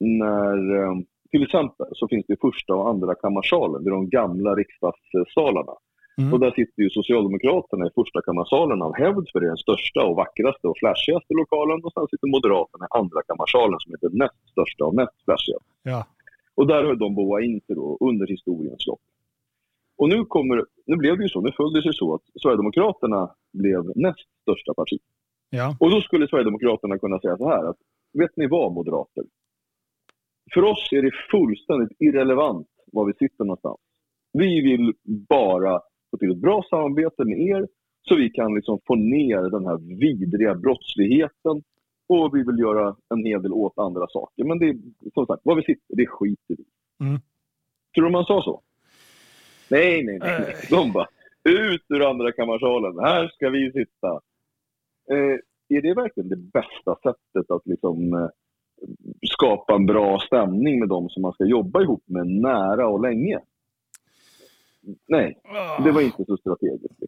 när, 0.00 0.58
eh, 0.78 0.94
till 1.30 1.42
exempel 1.42 1.86
så 1.92 2.08
finns 2.08 2.26
det 2.28 2.40
första 2.40 2.74
och 2.74 2.88
andra 2.88 3.14
kammarsalen, 3.14 3.84
det 3.84 3.88
är 3.90 4.00
de 4.00 4.08
gamla 4.08 4.54
riksdagssalarna. 4.54 5.72
Mm. 6.18 6.32
Och 6.32 6.40
där 6.40 6.50
sitter 6.50 6.82
ju 6.82 6.90
Socialdemokraterna 6.90 7.86
i 7.86 7.90
första 7.94 8.22
kammarsalen 8.22 8.82
av 8.82 8.92
hävd, 9.00 9.26
för 9.32 9.40
det 9.40 9.46
är 9.46 9.54
den 9.56 9.66
största 9.68 10.00
och 10.08 10.16
vackraste 10.16 10.68
och 10.68 10.78
flashigaste 10.78 11.34
lokalen. 11.42 11.84
Och 11.84 11.92
sen 11.92 12.06
sitter 12.10 12.28
Moderaterna 12.36 12.84
i 12.86 12.92
andra 13.00 13.20
kammarsalen 13.28 13.78
som 13.80 13.92
är 13.94 13.98
den 14.00 14.18
näst 14.22 14.42
största 14.54 14.84
och 14.84 14.94
näst 14.94 15.18
flashigaste. 15.24 15.70
Ja. 15.82 16.00
Och 16.54 16.66
där 16.66 16.84
höll 16.84 16.98
de 16.98 17.14
boa 17.14 17.42
in 17.42 17.60
sig 17.66 17.74
då 17.76 17.98
under 18.00 18.26
historiens 18.26 18.86
lopp. 18.86 19.04
Och 19.96 20.08
nu, 20.08 20.24
kommer, 20.24 20.64
nu 20.86 20.96
blev 20.96 21.16
det 21.16 21.22
ju 21.22 21.28
så, 21.28 21.40
nu 21.40 21.52
följde 21.52 21.78
det 21.78 21.82
sig 21.82 21.94
så 21.94 22.14
att 22.14 22.22
Sverigedemokraterna 22.42 23.30
blev 23.52 23.82
näst 23.94 24.28
största 24.42 24.74
parti. 24.74 24.98
Ja. 25.50 25.76
Och 25.80 25.90
då 25.90 26.00
skulle 26.00 26.28
Sverigedemokraterna 26.28 26.98
kunna 26.98 27.20
säga 27.20 27.36
så 27.36 27.48
här 27.48 27.64
att, 27.70 27.76
vet 28.12 28.36
ni 28.36 28.46
vad 28.46 28.72
moderater? 28.72 29.24
För 30.54 30.62
oss 30.64 30.88
är 30.92 31.02
det 31.02 31.10
fullständigt 31.30 32.00
irrelevant 32.00 32.68
var 32.92 33.04
vi 33.04 33.12
sitter 33.12 33.44
någonstans. 33.44 33.80
Vi 34.32 34.60
vill 34.60 34.92
bara 35.28 35.80
få 36.12 36.18
till 36.18 36.30
ett 36.30 36.38
bra 36.46 36.64
samarbete 36.70 37.24
med 37.24 37.40
er 37.40 37.68
så 38.08 38.16
vi 38.16 38.30
kan 38.30 38.54
liksom 38.54 38.78
få 38.86 38.94
ner 38.94 39.50
den 39.50 39.66
här 39.66 39.78
vidriga 39.98 40.54
brottsligheten 40.54 41.62
och 42.08 42.36
vi 42.36 42.42
vill 42.42 42.58
göra 42.58 42.96
en 43.14 43.24
hel 43.24 43.42
del 43.42 43.52
åt 43.52 43.78
andra 43.78 44.06
saker. 44.08 44.44
Men 44.44 44.58
det 44.58 44.68
är 44.68 44.76
som 45.14 45.26
sagt, 45.26 45.42
var 45.44 45.54
vi 45.54 45.62
sitter, 45.62 45.96
det 45.96 46.06
skiter 46.06 46.56
vi. 46.58 46.64
Mm. 47.06 47.20
Tror 47.94 48.04
du 48.04 48.10
man 48.10 48.24
sa 48.24 48.42
så? 48.42 48.62
Nej, 49.68 50.02
nej, 50.02 50.18
nej. 50.18 50.40
nej. 50.40 50.54
De 50.70 50.92
bara, 50.92 51.06
Ut 51.44 51.84
ur 51.88 52.10
andra 52.10 52.32
kammarsalen. 52.32 52.98
Här 52.98 53.28
ska 53.28 53.50
vi 53.50 53.72
sitta. 53.72 54.20
Eh, 55.10 55.38
är 55.76 55.82
det 55.82 55.94
verkligen 55.94 56.28
det 56.28 56.36
bästa 56.36 56.96
sättet 57.02 57.50
att 57.50 57.66
liksom, 57.66 58.14
eh, 58.14 58.28
skapa 59.30 59.74
en 59.74 59.86
bra 59.86 60.20
stämning 60.20 60.80
med 60.80 60.88
de 60.88 61.08
som 61.08 61.22
man 61.22 61.32
ska 61.32 61.44
jobba 61.44 61.82
ihop 61.82 62.02
med 62.06 62.26
nära 62.26 62.88
och 62.88 63.02
länge? 63.02 63.40
Nej, 65.08 65.38
det 65.84 65.92
var 65.92 66.00
inte 66.00 66.24
så 66.24 66.36
strategiskt. 66.36 67.02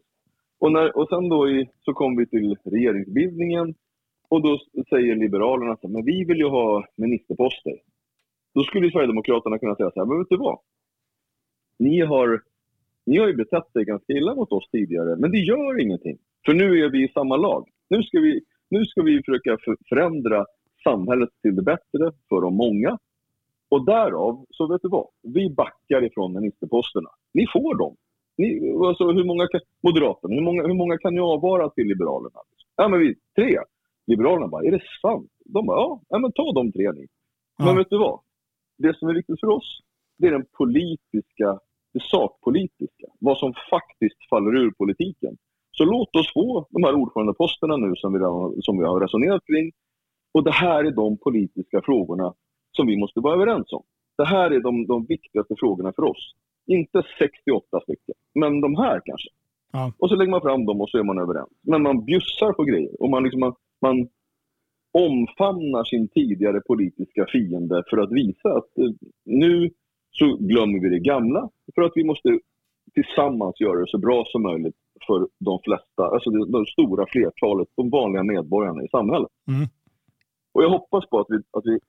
Och, 0.59 0.71
när, 0.71 0.97
och 0.97 1.09
sen 1.09 1.29
då 1.29 1.49
i, 1.49 1.69
så 1.81 1.93
kom 1.93 2.15
vi 2.15 2.25
till 2.25 2.57
regeringsbildningen 2.63 3.75
och 4.29 4.41
då 4.41 4.59
säger 4.89 5.15
Liberalerna 5.15 5.71
att 5.71 6.05
vi 6.05 6.23
vill 6.23 6.37
ju 6.37 6.47
ha 6.47 6.87
ministerposter. 6.95 7.73
Då 8.53 8.63
skulle 8.63 8.91
Sverigedemokraterna 8.91 9.59
kunna 9.59 9.75
säga 9.75 9.91
så 9.91 9.99
här, 9.99 10.05
men 10.05 10.17
vet 10.17 10.29
du 10.29 10.37
vad? 10.37 10.59
Ni 11.79 12.01
har, 12.01 12.41
ni 13.05 13.17
har 13.17 13.27
ju 13.27 13.33
betett 13.33 13.75
er 13.75 13.81
ganska 13.81 14.13
illa 14.13 14.35
mot 14.35 14.51
oss 14.51 14.69
tidigare, 14.71 15.15
men 15.15 15.31
det 15.31 15.37
gör 15.37 15.81
ingenting. 15.81 16.17
För 16.45 16.53
nu 16.53 16.85
är 16.85 16.89
vi 16.89 17.03
i 17.03 17.11
samma 17.13 17.37
lag. 17.37 17.69
Nu 17.89 18.03
ska 18.03 18.19
vi, 18.19 18.41
nu 18.69 18.85
ska 18.85 19.01
vi 19.01 19.23
försöka 19.23 19.57
förändra 19.89 20.45
samhället 20.83 21.29
till 21.41 21.55
det 21.55 21.61
bättre 21.61 22.11
för 22.29 22.41
de 22.41 22.55
många. 22.55 22.97
Och 23.69 23.85
därav, 23.85 24.45
så 24.49 24.67
vet 24.67 24.81
du 24.81 24.89
vad? 24.89 25.07
Vi 25.21 25.49
backar 25.49 26.03
ifrån 26.03 26.33
ministerposterna. 26.33 27.09
Ni 27.37 27.45
får 27.53 27.77
dem. 27.83 27.95
Ni, 28.37 28.47
alltså, 28.89 29.03
hur 29.11 29.25
många 29.31 29.47
kan, 29.47 29.61
Moderaterna, 29.83 30.33
hur 30.35 30.41
många, 30.41 30.61
hur 30.69 30.79
många 30.81 30.97
kan 30.97 31.13
ni 31.13 31.19
avvara 31.19 31.69
till 31.69 31.87
Liberalerna? 31.87 32.39
Ja, 32.75 32.87
men 32.87 32.99
vi, 32.99 33.15
tre. 33.35 33.57
Liberalerna 34.07 34.47
bara, 34.47 34.63
är 34.67 34.71
det 34.71 34.83
sant? 35.01 35.31
De 35.45 35.65
bara, 35.65 35.79
ja, 35.79 36.01
ja 36.09 36.17
men 36.19 36.31
ta 36.31 36.51
de 36.51 36.71
tre 36.71 36.91
ni. 36.91 37.07
Ja. 37.57 37.65
Men 37.65 37.77
vet 37.77 37.89
du 37.89 37.97
vad? 37.97 38.19
Det 38.77 38.97
som 38.97 39.09
är 39.09 39.13
viktigt 39.13 39.39
för 39.39 39.47
oss, 39.47 39.79
det 40.17 40.27
är 40.27 40.31
den 40.31 40.45
politiska, 40.57 41.59
det 41.93 42.03
sakpolitiska. 42.11 43.07
Vad 43.19 43.37
som 43.37 43.53
faktiskt 43.69 44.29
faller 44.29 44.55
ur 44.55 44.71
politiken. 44.71 45.37
Så 45.71 45.83
låt 45.85 46.15
oss 46.15 46.33
få 46.33 46.67
de 46.69 46.83
här 46.83 46.95
ordförandeposterna 46.95 47.77
nu 47.77 47.95
som 47.95 48.13
vi, 48.13 48.19
som 48.61 48.77
vi 48.79 48.85
har 48.85 48.99
resonerat 48.99 49.45
kring. 49.45 49.71
Och 50.33 50.43
det 50.43 50.51
här 50.51 50.83
är 50.83 50.91
de 50.91 51.17
politiska 51.17 51.81
frågorna 51.81 52.33
som 52.71 52.87
vi 52.87 52.97
måste 52.97 53.19
vara 53.19 53.33
överens 53.33 53.73
om. 53.73 53.83
Det 54.17 54.25
här 54.25 54.51
är 54.51 54.59
de, 54.59 54.87
de 54.87 55.05
viktigaste 55.05 55.55
frågorna 55.59 55.93
för 55.95 56.03
oss. 56.03 56.35
Inte 56.67 57.03
68 57.19 57.79
stycken, 57.81 58.15
men 58.33 58.61
de 58.61 58.75
här 58.75 59.01
kanske. 59.05 59.29
Ja. 59.71 59.93
Och 59.97 60.09
så 60.09 60.15
lägger 60.15 60.31
man 60.31 60.41
fram 60.41 60.65
dem 60.65 60.81
och 60.81 60.89
så 60.89 60.97
är 60.97 61.03
man 61.03 61.19
överens. 61.19 61.49
Men 61.61 61.81
man 61.81 62.05
bjussar 62.05 62.53
på 62.53 62.63
grejer 62.63 63.01
och 63.01 63.09
man, 63.09 63.23
liksom, 63.23 63.39
man, 63.39 63.53
man 63.81 64.07
omfamnar 64.91 65.83
sin 65.83 66.07
tidigare 66.07 66.61
politiska 66.61 67.25
fiende 67.31 67.83
för 67.89 67.97
att 67.97 68.11
visa 68.11 68.49
att 68.49 68.77
eh, 68.77 68.91
nu 69.25 69.69
så 70.11 70.37
glömmer 70.39 70.79
vi 70.79 70.89
det 70.89 70.99
gamla 70.99 71.49
för 71.75 71.81
att 71.81 71.91
vi 71.95 72.03
måste 72.03 72.39
tillsammans 72.93 73.61
göra 73.61 73.79
det 73.79 73.87
så 73.87 73.97
bra 73.97 74.25
som 74.27 74.43
möjligt 74.43 74.75
för 75.07 75.27
de 75.39 75.59
flesta, 75.63 76.03
alltså 76.03 76.29
det, 76.29 76.59
det 76.59 76.65
stora 76.65 77.05
flertalet, 77.09 77.67
de 77.75 77.89
vanliga 77.89 78.23
medborgarna 78.23 78.83
i 78.83 78.87
samhället. 78.87 79.31
Mm. 79.47 79.67
Och 80.53 80.63
jag 80.63 80.69
hoppas 80.69 81.09
på 81.09 81.19
att 81.19 81.27
vi, 81.29 81.35
att 81.35 81.65
vi 81.65 81.79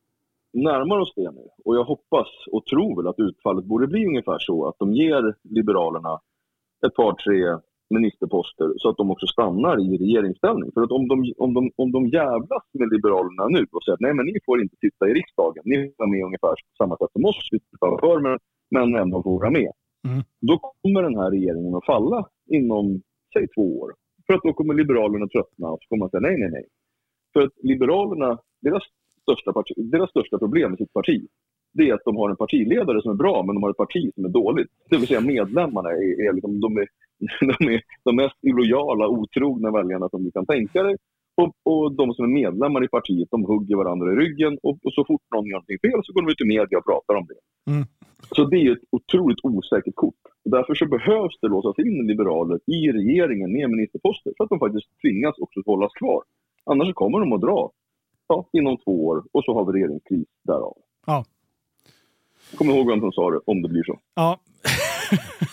närmar 0.63 0.99
oss 0.99 1.13
det 1.17 1.31
nu. 1.31 1.49
Och 1.65 1.77
jag 1.77 1.85
hoppas 1.85 2.29
och 2.53 2.67
tror 2.67 2.97
väl 2.97 3.07
att 3.07 3.19
utfallet 3.19 3.65
borde 3.65 3.87
bli 3.87 4.07
ungefär 4.07 4.39
så 4.39 4.69
att 4.69 4.79
de 4.79 4.93
ger 4.93 5.35
Liberalerna 5.43 6.21
ett 6.87 6.95
par, 6.95 7.13
tre 7.13 7.63
ministerposter 7.91 8.73
så 8.77 8.89
att 8.89 8.97
de 8.97 9.11
också 9.11 9.27
stannar 9.27 9.81
i 9.81 9.99
regeringsställning. 9.99 10.71
För 10.75 10.81
att 10.83 10.91
om 10.91 11.09
de, 11.09 11.33
om 11.39 11.55
de, 11.55 11.71
om 11.77 11.93
de 11.93 12.09
jävlas 12.09 12.65
med 12.73 12.89
Liberalerna 12.93 13.49
nu 13.49 13.67
och 13.73 13.85
säger 13.85 13.95
att 13.95 14.01
nej 14.01 14.15
men 14.15 14.27
ni 14.27 14.39
får 14.47 14.63
inte 14.63 14.77
sitta 14.77 15.09
i 15.09 15.15
riksdagen, 15.15 15.63
ni 15.65 15.77
är 15.77 16.07
med 16.07 16.25
ungefär 16.25 16.55
samma 16.79 16.97
sätt 16.97 17.13
som 17.13 17.25
oss, 17.25 17.49
vi 17.53 17.59
för 17.81 18.21
men, 18.21 18.39
men 18.71 18.95
ändå 19.03 19.23
får 19.23 19.39
vara 19.39 19.51
med. 19.51 19.73
Mm. 20.09 20.23
Då 20.41 20.59
kommer 20.59 21.03
den 21.03 21.17
här 21.21 21.31
regeringen 21.31 21.75
att 21.75 21.87
falla 21.87 22.29
inom, 22.47 23.03
säg 23.33 23.49
två 23.49 23.81
år. 23.81 23.93
För 24.27 24.35
att 24.35 24.43
då 24.43 24.53
kommer 24.53 24.75
Liberalerna 24.75 25.27
tröttna 25.29 25.69
och 25.69 25.79
så 25.83 25.89
kommer 25.89 26.01
man 26.01 26.11
säga 26.11 26.21
nej, 26.21 26.37
nej, 26.39 26.51
nej. 26.51 26.67
För 27.33 27.41
att 27.41 27.53
Liberalerna, 27.63 28.39
deras 28.61 28.83
största, 29.27 29.53
parti, 29.53 29.73
deras 29.77 30.11
största 30.11 30.39
problem 30.39 30.71
med 30.71 30.79
sitt 30.79 30.93
parti, 30.93 31.27
det 31.77 31.89
är 31.89 31.95
att 31.95 32.05
de 32.05 32.17
har 32.17 32.31
en 32.31 32.37
partiledare 32.37 33.03
som 33.03 33.11
är 33.11 33.15
bra, 33.25 33.43
men 33.43 33.55
de 33.55 33.63
har 33.63 33.71
ett 33.71 33.85
parti 33.85 34.11
som 34.15 34.25
är 34.25 34.29
dåligt. 34.29 34.71
Det 34.91 34.97
vill 34.97 35.09
säga 35.09 35.21
medlemmarna 35.21 35.91
är, 35.91 36.29
är, 36.29 36.33
liksom, 36.33 36.61
de 36.61 36.77
är, 36.77 36.87
de 37.59 37.75
är 37.75 37.81
de 38.05 38.17
mest 38.17 38.39
illojala, 38.43 39.09
otrogna 39.09 39.71
väljarna 39.71 40.09
som 40.09 40.25
du 40.25 40.31
kan 40.31 40.47
tänka 40.47 40.83
dig. 40.83 40.97
Och, 41.43 41.53
och, 41.63 41.93
de 41.93 42.15
som 42.15 42.25
är 42.25 42.29
medlemmar 42.43 42.85
i 42.85 42.89
partiet, 42.89 43.29
de 43.31 43.45
hugger 43.45 43.77
varandra 43.77 44.13
i 44.13 44.17
ryggen 44.17 44.59
och, 44.63 44.79
och 44.85 44.93
så 44.93 45.05
fort 45.05 45.23
någon 45.35 45.47
gör 45.47 45.53
någonting 45.53 45.79
fel 45.87 46.01
så 46.05 46.13
går 46.13 46.23
de 46.23 46.31
ut 46.33 46.41
i 46.41 46.45
media 46.45 46.79
och 46.79 46.85
pratar 46.85 47.15
om 47.15 47.27
det. 47.31 47.41
Mm. 47.73 47.85
Så 48.37 48.45
det 48.45 48.57
är 48.57 48.73
ett 48.73 48.89
otroligt 48.91 49.39
osäkert 49.43 49.95
kort. 49.95 50.23
Och 50.45 50.51
därför 50.51 50.75
så 50.75 50.87
behövs 50.87 51.37
det 51.41 51.49
låsas 51.49 51.79
in 51.79 52.07
liberaler 52.07 52.59
i 52.67 52.93
regeringen 52.93 53.53
med 53.53 53.71
ministerposter 53.71 54.33
för 54.37 54.45
att 54.45 54.51
de 54.51 54.59
faktiskt 54.59 54.89
tvingas 55.03 55.39
också 55.39 55.61
hållas 55.67 55.93
kvar. 55.93 56.23
Annars 56.71 56.95
kommer 56.95 57.21
de 57.21 57.33
att 57.33 57.41
dra 57.41 57.71
ja, 58.29 58.49
inom 58.53 58.77
två 58.77 59.07
år 59.07 59.25
och 59.33 59.45
så 59.45 59.55
har 59.55 59.65
vi 59.65 59.73
regeringskris 59.73 60.27
därav. 60.45 60.77
Ja. 61.07 61.25
Kom 62.55 62.71
ihåg 62.71 62.89
vem 62.89 63.01
som 63.01 63.13
sa 63.13 63.31
det, 63.31 63.41
om 63.47 63.63
det 63.63 63.69
blir 63.69 63.85
så. 63.85 63.99
Ja. 64.15 64.41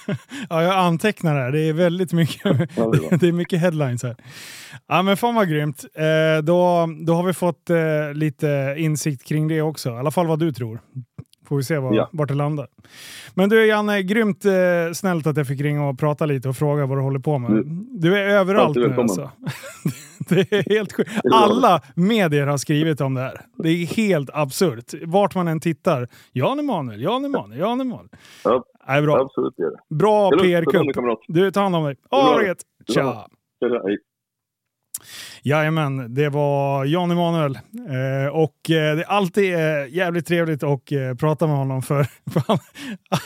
ja, 0.50 0.64
jag 0.64 0.76
antecknar 0.76 1.36
här. 1.36 1.52
Det 1.52 1.60
är 1.60 1.74
väldigt 1.74 2.14
mycket, 2.14 2.44
det 3.20 3.28
är 3.28 3.32
mycket 3.32 3.60
headlines 3.60 4.04
här. 4.04 4.16
Ja, 4.88 5.02
men 5.02 5.18
fan 5.18 5.36
vad 5.36 5.50
grymt. 5.50 5.86
Eh, 5.94 6.44
då, 6.44 6.88
då 7.06 7.14
har 7.14 7.24
vi 7.24 7.34
fått 7.34 7.70
eh, 7.70 8.14
lite 8.14 8.76
insikt 8.78 9.24
kring 9.24 9.48
det 9.48 9.62
också. 9.62 9.90
I 9.90 9.94
alla 9.94 10.12
fall 10.12 10.28
vad 10.28 10.40
du 10.40 10.52
tror. 10.52 10.80
Får 11.54 11.58
vi 11.58 11.64
se 11.64 11.78
var, 11.78 11.94
ja. 11.94 12.10
vart 12.12 12.28
det 12.28 12.34
landar. 12.34 12.68
Men 13.34 13.50
du 13.50 13.66
Janne, 13.66 14.04
grymt 14.04 14.46
eh, 14.46 14.52
snällt 14.94 15.28
att 15.28 15.38
jag 15.38 15.48
fick 15.48 15.62
ringa 15.62 15.90
och 15.90 16.00
prata 16.00 16.26
lite 16.26 16.50
och 16.50 16.56
fråga 16.56 16.86
vad 16.86 16.98
du 16.98 17.02
håller 17.02 17.20
på 17.20 17.38
med. 17.38 17.52
Mm. 17.52 17.86
Du 17.90 18.18
är 18.18 18.30
överallt 18.30 18.76
nu 18.76 18.96
alltså. 18.98 19.32
det 20.30 20.52
är 20.52 20.70
helt 20.70 20.94
sjukt. 20.94 21.12
Alla 21.34 21.82
medier 21.96 22.48
har 22.48 22.58
skrivit 22.58 23.02
om 23.02 23.14
det 23.14 23.22
här. 23.22 23.42
Det 23.58 23.70
är 23.70 23.86
helt 23.86 24.30
absurt. 24.34 24.94
Vart 25.06 25.36
man 25.36 25.48
än 25.48 25.60
tittar. 25.60 26.08
Jan 26.32 26.60
Emanuel, 26.60 27.02
Jan 27.02 27.26
Emanuel, 27.26 27.60
Jan 27.60 27.82
Emanuel. 27.82 28.10
Ja, 28.44 28.64
Nej, 28.88 29.02
bra. 29.02 29.22
absolut 29.22 29.54
det 29.58 29.64
är 29.64 29.72
det. 29.72 29.96
Bra 29.96 30.30
PR-kupp. 30.30 31.20
Du, 31.28 31.52
tar 31.52 31.62
hand 31.62 31.76
om 31.76 31.84
dig. 31.84 31.96
Ha 32.12 32.38
det 32.38 32.56
Tja! 32.94 33.28
Tja, 33.60 33.82
Jajamän, 35.46 36.14
det 36.14 36.30
var 36.30 36.86
Jan 36.86 37.12
Emanuel. 37.12 37.56
Eh, 37.56 38.34
och 38.34 38.70
eh, 38.70 38.96
det 38.96 39.02
är 39.02 39.12
alltid 39.12 39.54
eh, 39.54 39.88
jävligt 39.90 40.28
trevligt 40.28 40.64
att 40.64 40.92
eh, 40.92 41.14
prata 41.20 41.48
med 41.48 41.56
honom 41.56 41.82
för, 41.82 42.08
han, 42.48 42.58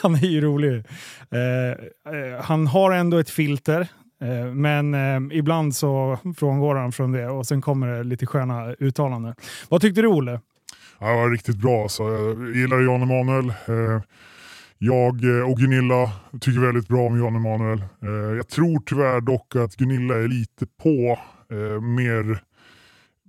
han, 0.02 0.14
är 0.14 0.28
ju 0.28 0.40
rolig. 0.40 0.74
Eh, 0.74 1.70
eh, 2.14 2.42
han 2.42 2.66
har 2.66 2.92
ändå 2.92 3.18
ett 3.18 3.30
filter, 3.30 3.80
eh, 4.22 4.54
men 4.54 4.94
ibland 5.32 5.76
så 5.76 6.18
frångår 6.36 6.74
han 6.74 6.92
från 6.92 7.12
det 7.12 7.28
och 7.28 7.46
sen 7.46 7.60
kommer 7.60 7.86
det 7.86 8.04
lite 8.04 8.26
sköna 8.26 8.72
uttalanden. 8.72 9.34
Vad 9.68 9.80
tyckte 9.80 10.02
du 10.02 10.08
Olle? 10.08 10.40
Ja, 11.00 11.10
det 11.10 11.16
var 11.16 11.30
riktigt 11.30 11.56
bra. 11.56 11.88
Så 11.88 12.02
jag 12.02 12.56
gillar 12.56 12.80
Jan 12.80 13.02
Emanuel. 13.02 13.52
Jag 14.78 15.14
och 15.50 15.58
Gunilla 15.58 16.12
tycker 16.40 16.60
väldigt 16.60 16.88
bra 16.88 17.00
om 17.00 17.18
Jan 17.18 17.36
Emanuel. 17.36 17.84
Jag 18.36 18.48
tror 18.48 18.82
tyvärr 18.86 19.20
dock 19.20 19.56
att 19.56 19.76
Gunilla 19.76 20.14
är 20.14 20.28
lite 20.28 20.66
på 20.82 21.18
mer 21.80 22.30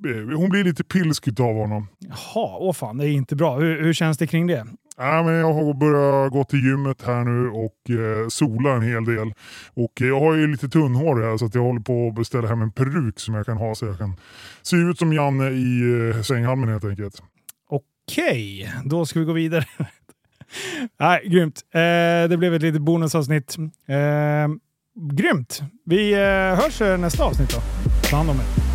eh, 0.05 0.37
hon 0.37 0.49
blir 0.49 0.63
lite 0.63 0.83
pilsk 0.83 1.27
av 1.39 1.55
honom. 1.55 1.87
Jaha, 1.99 2.57
åh 2.59 2.73
fan, 2.73 2.97
det 2.97 3.09
är 3.09 3.11
inte 3.11 3.35
bra. 3.35 3.59
Hur, 3.59 3.81
hur 3.81 3.93
känns 3.93 4.17
det 4.17 4.27
kring 4.27 4.47
det? 4.47 4.65
Ja, 4.97 5.23
men 5.23 5.33
jag 5.33 5.53
har 5.53 5.73
börjat 5.73 6.31
gå 6.31 6.43
till 6.43 6.65
gymmet 6.65 7.01
här 7.01 7.23
nu 7.23 7.49
och 7.49 7.89
eh, 7.89 8.27
sola 8.27 8.73
en 8.73 8.81
hel 8.81 9.05
del. 9.05 9.33
Och 9.73 9.93
jag 9.95 10.19
har 10.19 10.35
ju 10.35 10.47
lite 10.47 10.69
tunnhår 10.69 11.21
här 11.21 11.37
så 11.37 11.45
att 11.45 11.55
jag 11.55 11.61
håller 11.61 11.79
på 11.81 12.07
att 12.07 12.15
beställa 12.15 12.47
hem 12.47 12.61
en 12.61 12.71
peruk 12.71 13.19
som 13.19 13.35
jag 13.35 13.45
kan 13.45 13.57
ha 13.57 13.75
så 13.75 13.85
jag 13.85 13.97
kan 13.97 14.15
se 14.61 14.75
ut 14.75 14.99
som 14.99 15.13
Janne 15.13 15.49
i 15.49 15.81
eh, 16.15 16.21
sänghalmen 16.21 16.69
helt 16.69 16.85
enkelt. 16.85 17.23
Okej, 17.69 18.73
då 18.85 19.05
ska 19.05 19.19
vi 19.19 19.25
gå 19.25 19.33
vidare. 19.33 19.65
Nej, 20.99 21.29
grymt. 21.29 21.61
Eh, 21.73 22.29
det 22.29 22.37
blev 22.37 22.53
ett 22.53 22.61
litet 22.61 22.81
bonusavsnitt. 22.81 23.57
Eh, 23.87 24.47
Grymt! 25.01 25.61
Vi 25.85 26.13
eh, 26.13 26.19
hörs 26.63 26.79
nästa 26.99 27.23
avsnitt 27.23 27.49
då. 27.49 27.88
Ta 28.09 28.17
hand 28.17 28.29
om 28.29 28.39
er. 28.39 28.68